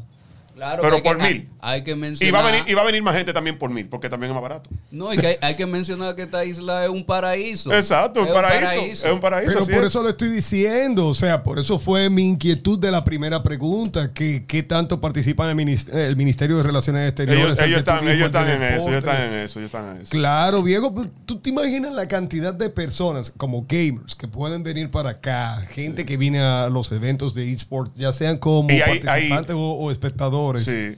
[0.59, 1.49] Claro, Pero que por que- mil.
[1.61, 2.41] Hay que Y mencionar.
[2.43, 4.33] va, a venir, y va a venir más gente también por mil, porque también es
[4.33, 4.69] más barato.
[4.91, 7.73] No, y que hay, hay que mencionar que esta isla es un paraíso.
[7.73, 9.07] Exacto, un paraíso.
[9.07, 9.53] Es un paraíso.
[9.53, 9.89] Pero por es.
[9.89, 14.13] eso lo estoy diciendo, o sea, por eso fue mi inquietud de la primera pregunta,
[14.13, 17.45] que qué tanto participa el, minis- el Ministerio de Relaciones Exteriores.
[17.45, 20.11] ellos, ellos están, ellos están en eso, ellos están en eso, ellos están en eso.
[20.11, 24.91] Claro, Diego, pues, tú te imaginas la cantidad de personas como gamers que pueden venir
[24.91, 28.99] para acá, gente que viene a los eventos de eSport, ya sean como Y hay-
[28.99, 30.48] participantes o, o espectadores.
[30.57, 30.97] Sí.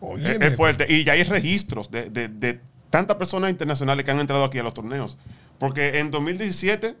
[0.00, 0.86] Óyeme, Es, es fuerte.
[0.88, 4.62] Y ya hay registros de, de- de tantas personas internacionales que han entrado aquí a
[4.62, 5.18] los torneos.
[5.58, 6.96] Porque en 2017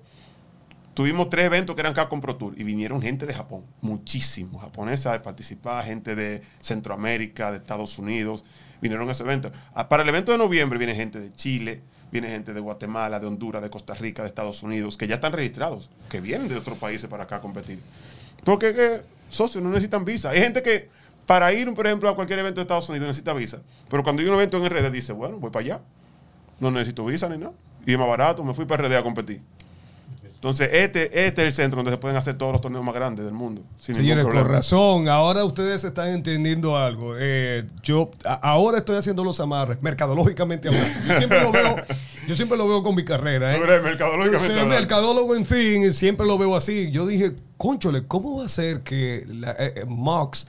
[0.94, 5.12] tuvimos tres eventos que eran Capcom Pro Tour y vinieron gente de Japón, muchísimos japonesas
[5.12, 8.44] de participar, gente de Centroamérica, de Estados Unidos,
[8.80, 9.52] vinieron a ese evento.
[9.74, 13.26] Ah, Para el evento de noviembre viene gente de Chile, viene gente de Guatemala, de
[13.28, 16.78] Honduras, de Costa Rica, de Estados Unidos, que ya están registrados, que vienen de otros
[16.78, 17.78] países para acá a competir.
[18.44, 20.30] Porque, eh, socios, no necesitan visa.
[20.30, 20.88] Hay gente que
[21.28, 23.58] para ir, por ejemplo, a cualquier evento de Estados Unidos necesita visa.
[23.90, 25.80] Pero cuando hay un evento en RD dice, bueno, voy para allá.
[26.58, 27.52] No necesito visa ni nada.
[27.86, 29.42] Y es más barato, me fui para RD a competir.
[30.34, 33.24] Entonces, este, este es el centro donde se pueden hacer todos los torneos más grandes
[33.24, 33.60] del mundo.
[33.76, 35.08] Sin Señores, con razón.
[35.08, 37.14] Ahora ustedes están entendiendo algo.
[37.18, 40.88] Eh, yo a- ahora estoy haciendo los amarres, mercadológicamente hablando.
[41.08, 41.76] Yo siempre lo veo,
[42.28, 43.52] yo siempre lo veo con mi carrera.
[43.52, 43.58] ¿eh?
[43.58, 44.74] Tú eres Yo mercadológicamente soy hablando.
[44.76, 46.90] mercadólogo, en fin, siempre lo veo así.
[46.92, 50.46] Yo dije, conchole, ¿cómo va a ser que la, eh, eh, Mox,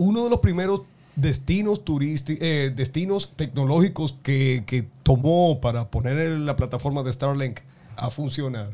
[0.00, 0.80] uno de los primeros
[1.14, 2.40] destinos turísticos,
[2.74, 7.60] destinos tecnológicos que, que tomó para poner la plataforma de Starlink
[7.96, 8.70] a funcionar,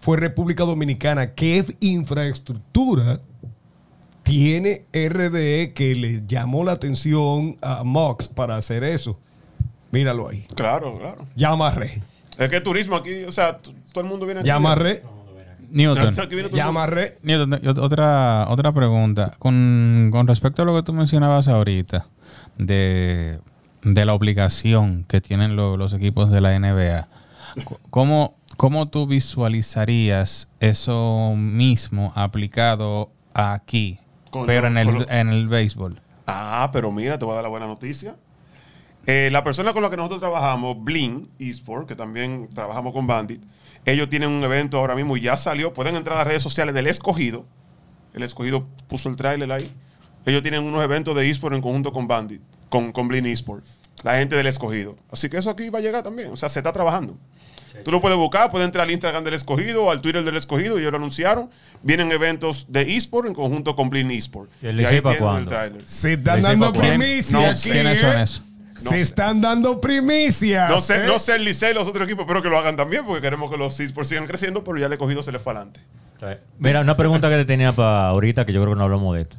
[0.00, 1.34] fue República Dominicana?
[1.34, 3.20] ¿Qué infraestructura
[4.22, 9.18] tiene RDE que le llamó la atención a Mox para hacer eso?
[9.90, 10.46] Míralo ahí.
[10.54, 11.26] Claro, claro.
[11.34, 12.00] Ya amarré.
[12.38, 14.46] Es que turismo aquí, o sea, todo el mundo viene aquí.
[14.46, 15.02] Ya amarré.
[15.70, 16.14] Newton.
[16.52, 17.18] Ya amarré.
[17.22, 19.32] Newton, otra, otra pregunta.
[19.38, 22.06] Con, con respecto a lo que tú mencionabas ahorita,
[22.58, 23.38] de,
[23.82, 27.08] de la obligación que tienen lo- los equipos de la NBA,
[27.90, 33.98] ¿cómo, ¿cómo tú visualizarías eso mismo aplicado aquí,
[34.30, 36.00] Con pero lo- en el, lo- en el béisbol?
[36.26, 38.16] Ah, pero mira, te voy a dar la buena noticia.
[39.06, 43.42] Eh, la persona con la que nosotros trabajamos, Bling Esport, que también trabajamos con Bandit,
[43.84, 45.72] ellos tienen un evento ahora mismo y ya salió.
[45.72, 47.46] Pueden entrar a las redes sociales del escogido.
[48.14, 49.72] El escogido puso el tráiler ahí.
[50.26, 53.64] Ellos tienen unos eventos de eSport en conjunto con Bandit, con, con Bling Esport.
[54.02, 54.96] La gente del escogido.
[55.10, 56.30] Así que eso aquí va a llegar también.
[56.30, 57.16] O sea, se está trabajando.
[57.84, 60.76] Tú lo puedes buscar, puedes entrar al Instagram del escogido o al Twitter del escogido,
[60.76, 61.48] y ellos lo anunciaron.
[61.82, 64.50] Vienen eventos de eSport en conjunto con Bling Esport.
[64.60, 65.88] ¿Y el ahí Licey pa' tienen el.
[65.88, 67.70] Se están dando primicias No sé.
[67.70, 68.00] ¿Quiénes ¿eh?
[68.00, 68.42] son esos?
[68.82, 69.02] No Se sé.
[69.02, 70.70] están dando primicias.
[70.70, 71.06] No sé, ¿eh?
[71.06, 73.50] no sé el Licey y los otros equipos, espero que lo hagan también, porque queremos
[73.50, 75.80] que los esports sigan creciendo, pero ya el escogido se les fue adelante.
[76.58, 79.22] Mira, una pregunta que te tenía para ahorita, que yo creo que no hablamos de
[79.22, 79.36] esto.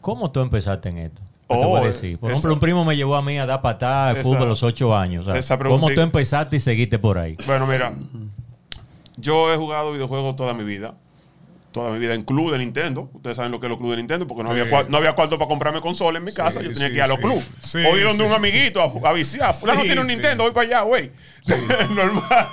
[0.00, 1.20] ¿Cómo tú empezaste en esto?
[1.48, 2.16] ¿Qué te Oh, voy a decir?
[2.18, 4.46] Por esa- ejemplo, un primo me llevó a mí a dar patada de fútbol a
[4.46, 5.26] los ocho años.
[5.26, 7.36] o sea, esa ¿Cómo tú empezaste y seguiste por ahí?
[7.46, 7.92] Bueno, mira,
[9.16, 10.94] yo he jugado videojuegos toda mi vida.
[11.72, 13.10] Toda mi vida en club de Nintendo.
[13.14, 15.38] Ustedes saben lo que es los clubes de Nintendo, porque no, había, no había cuarto
[15.38, 16.60] para comprarme consola en mi casa.
[16.60, 17.22] Sí, yo tenía sí, que ir a los sí.
[17.22, 17.44] clubes.
[17.62, 18.28] Sí, o ir donde sí.
[18.30, 19.54] un amiguito a, a viciar.
[19.54, 20.12] Fulano Sí, tiene un sí.
[20.14, 21.10] Nintendo, voy para allá, güey.
[21.90, 22.48] Normal.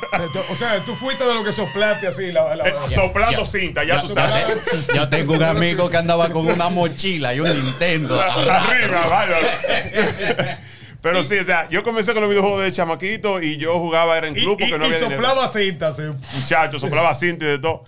[0.50, 2.32] O sea, tú fuiste de lo que soplaste así.
[2.32, 4.88] La, la- Eh, Soplando cinta, ya, tú sabes.
[4.96, 8.20] Yo tengo un amigo que andaba con una mochila y un Nintendo.
[8.22, 10.60] Arriba, vaya.
[11.02, 14.28] Pero sí, o sea, yo comencé con los videojuegos de chamaquito y yo jugaba era
[14.28, 15.16] en y, club porque y- no y había dinero.
[15.16, 15.96] soplaba cintas.
[15.96, 16.04] sí.
[16.36, 17.84] Muchachos, soplaba cinta y de todo.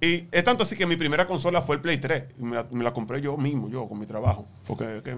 [0.00, 2.24] Y es tanto así que mi primera consola fue el Play 3.
[2.38, 4.46] Y me la, me la compré yo mismo, yo, con mi trabajo.
[4.66, 5.16] Porque que,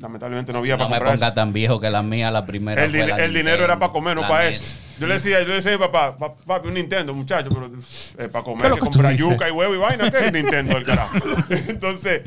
[0.00, 1.34] lamentablemente no había No para me comprar ponga eso.
[1.34, 2.84] tan viejo que la mía, la primera.
[2.84, 4.62] El, fue din- la el dinero era para comer, no para eso.
[5.00, 7.70] Yo le decía, yo le decía a mi papá, "Pa- papi, un Nintendo, muchacho, pero
[8.18, 10.18] eh, para comer, ¿Qué es lo hay que comprar yuca y huevo y vaina, ¿qué
[10.26, 11.16] es Nintendo el carajo?
[11.68, 12.22] Entonces,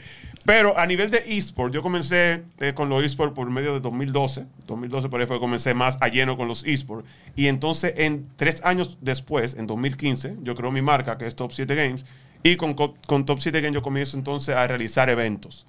[0.45, 4.45] pero a nivel de eSport, yo comencé eh, con los eSport por medio de 2012.
[4.65, 7.05] 2012 por ahí fue que comencé más a lleno con los eSport.
[7.35, 11.51] Y entonces, en tres años después, en 2015, yo creo mi marca, que es Top
[11.51, 12.05] 7 Games.
[12.43, 15.67] Y con, co- con Top 7 Games yo comienzo entonces a realizar eventos.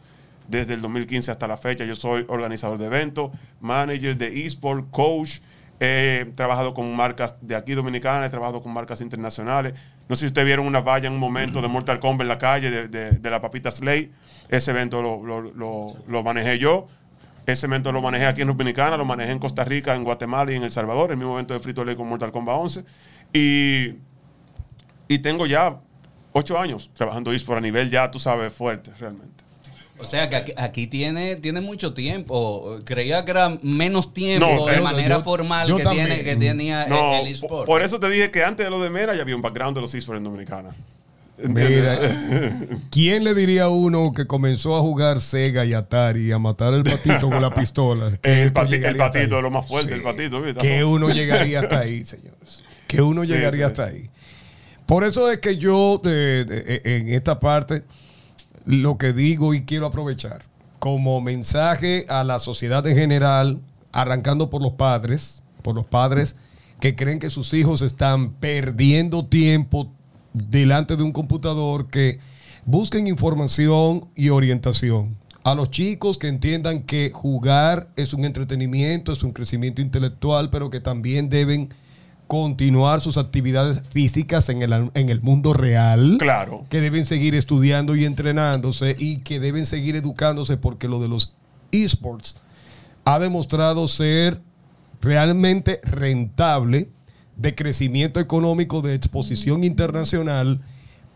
[0.48, 5.38] Desde el 2015 hasta la fecha, yo soy organizador de eventos, manager de eSport, coach,
[5.84, 9.74] He trabajado con marcas de aquí dominicanas, he trabajado con marcas internacionales.
[10.08, 12.38] No sé si ustedes vieron una valla en un momento de Mortal Kombat en la
[12.38, 12.88] calle de,
[13.18, 14.10] de- la papita Slay.
[14.48, 16.86] Ese evento lo, lo- lo- lo manejé yo.
[17.46, 20.56] Ese evento lo manejé aquí en Dominicana, lo manejé en Costa Rica, en Guatemala y
[20.56, 21.10] en El Salvador.
[21.10, 22.84] El mismo evento de Frito Lay con Mortal Kombat 11.
[23.32, 23.94] Y,
[25.08, 25.80] y tengo ya
[26.32, 29.44] ocho años trabajando eSport a nivel ya, tú sabes, fuerte realmente.
[30.02, 32.80] O sea que aquí, aquí tiene, tiene mucho tiempo.
[32.84, 36.86] Creía que era menos tiempo No, de manera yo- formal yo que, tiene, que tenía
[36.86, 37.66] No, el po- eSport.
[37.66, 39.80] por eso te dije que antes de lo de Mera ya había un background de
[39.80, 40.74] los eSports en Dominicana.
[41.44, 41.98] Mira,
[42.90, 46.72] ¿quién le diría a uno que comenzó a jugar Sega y Atari y a matar
[46.74, 48.12] el patito con la pistola?
[48.22, 49.94] El, pati- el patito es lo más fuerte, Sí.
[49.96, 50.40] el patito.
[50.42, 50.60] ¿viste?
[50.60, 52.62] Que uno llegaría hasta ahí, señores.
[52.86, 53.70] Que uno Sí, llegaría sí.
[53.72, 54.08] hasta ahí.
[54.86, 57.82] Por eso es que yo de- de- en esta parte
[58.64, 60.42] lo que digo y quiero aprovechar
[60.78, 63.60] como mensaje a la sociedad en general,
[63.92, 66.34] arrancando por los padres, por los padres
[66.80, 69.92] que creen que sus hijos están perdiendo tiempo
[70.32, 72.18] delante de un computador, que
[72.66, 75.16] busquen información y orientación.
[75.44, 80.70] A los chicos que entiendan que jugar es un entretenimiento, es un crecimiento intelectual, pero
[80.70, 81.72] que también deben
[82.32, 86.64] continuar sus actividades físicas en el, en el mundo real Claro.
[86.70, 91.34] que deben seguir estudiando y entrenándose y que deben seguir educándose porque lo de los
[91.72, 92.36] esports
[93.04, 94.40] ha demostrado ser
[95.02, 96.88] realmente rentable,
[97.36, 100.62] de crecimiento económico, de exposición internacional,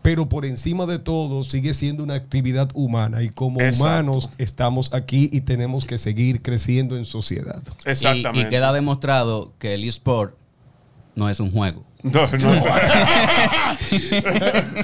[0.03, 3.83] pero por encima de todo sigue siendo una actividad humana y como Exacto.
[3.85, 7.63] humanos estamos aquí y tenemos que seguir creciendo en sociedad.
[7.87, 8.49] Y- Exactamente.
[8.49, 10.36] Y, queda demostrado que el eSport
[11.17, 11.83] no es un juego.
[12.03, 12.53] No, no,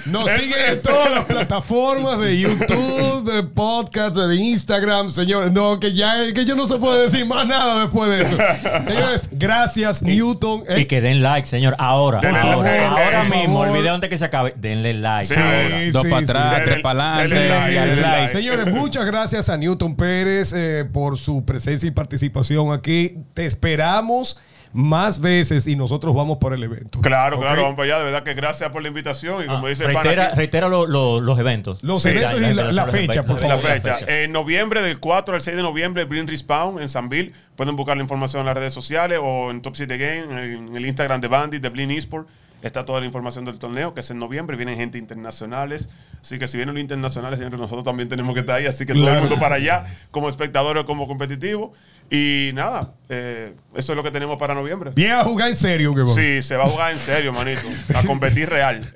[0.07, 5.51] Nos siguen en todas las plataformas de YouTube, de podcast, de Instagram, señores.
[5.51, 8.37] No, que ya que yo no se puede decir más nada después de eso.
[8.85, 10.63] Señores, gracias, Newton.
[10.67, 11.75] Eh, Y que den like, señor.
[11.77, 13.67] Ahora, Denle ahora, ahora por mismo, favor.
[13.67, 15.25] el video antes que se acabe, denle like.
[15.33, 15.39] Sí.
[15.39, 15.79] ahora.
[15.85, 16.31] Sí, Dos sí, para sí.
[16.31, 18.01] atrás, Denle- tres para denle adelante.
[18.01, 18.31] like.
[18.33, 23.17] Señores, muchas gracias a Newton Pérez eh, por su presencia y participación aquí.
[23.33, 24.37] Te esperamos
[24.73, 26.99] más veces y nosotros vamos por el evento.
[27.01, 27.97] Claro, claro, vamos para allá.
[27.99, 29.43] De verdad que gracias por la invitación.
[29.43, 31.83] Y como Ah, dice el pana reitera, reitera lo- lo- los eventos.
[31.83, 33.65] Los Sí, eventos y la, la fecha, por la favor.
[33.71, 33.97] fecha.
[33.99, 34.23] fecha.
[34.23, 37.31] En noviembre, del 4 al 6 de noviembre, Blink Respawn en Sanville.
[37.55, 40.85] Pueden buscar la información en las redes sociales o en Top 7 Game, en el
[40.85, 42.27] Instagram de Bandit, de Blink Esport.
[42.63, 44.55] Está toda la información del torneo, que es en noviembre.
[44.55, 45.89] Vienen gente internacionales.
[46.21, 48.65] Así que si vienen los internacionales, señores, nosotros también tenemos que estar ahí.
[48.65, 51.73] Así que todo el mundo para allá, como espectador o como competitivo.
[52.09, 54.91] Y nada, eh, eso es lo que tenemos para noviembre.
[54.95, 57.61] Bien a jugar en serio, que Sí, se va a jugar en serio, manito.
[57.95, 58.91] A competir real.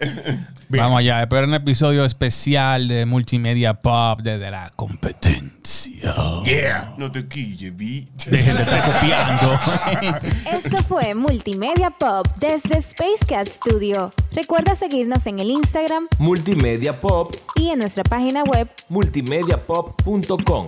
[0.70, 0.84] Bien.
[0.84, 6.14] Vamos allá, espero un episodio especial de Multimedia Pop desde la competencia.
[6.98, 8.08] no te quilles, vi.
[8.28, 9.60] Dejen de estar copiando.
[10.52, 14.14] Esto fue Multimedia Pop desde Space Cat Studio.
[14.32, 20.68] Recuerda seguirnos en el Instagram Multimedia Pop, y en nuestra página web multimediapop.com.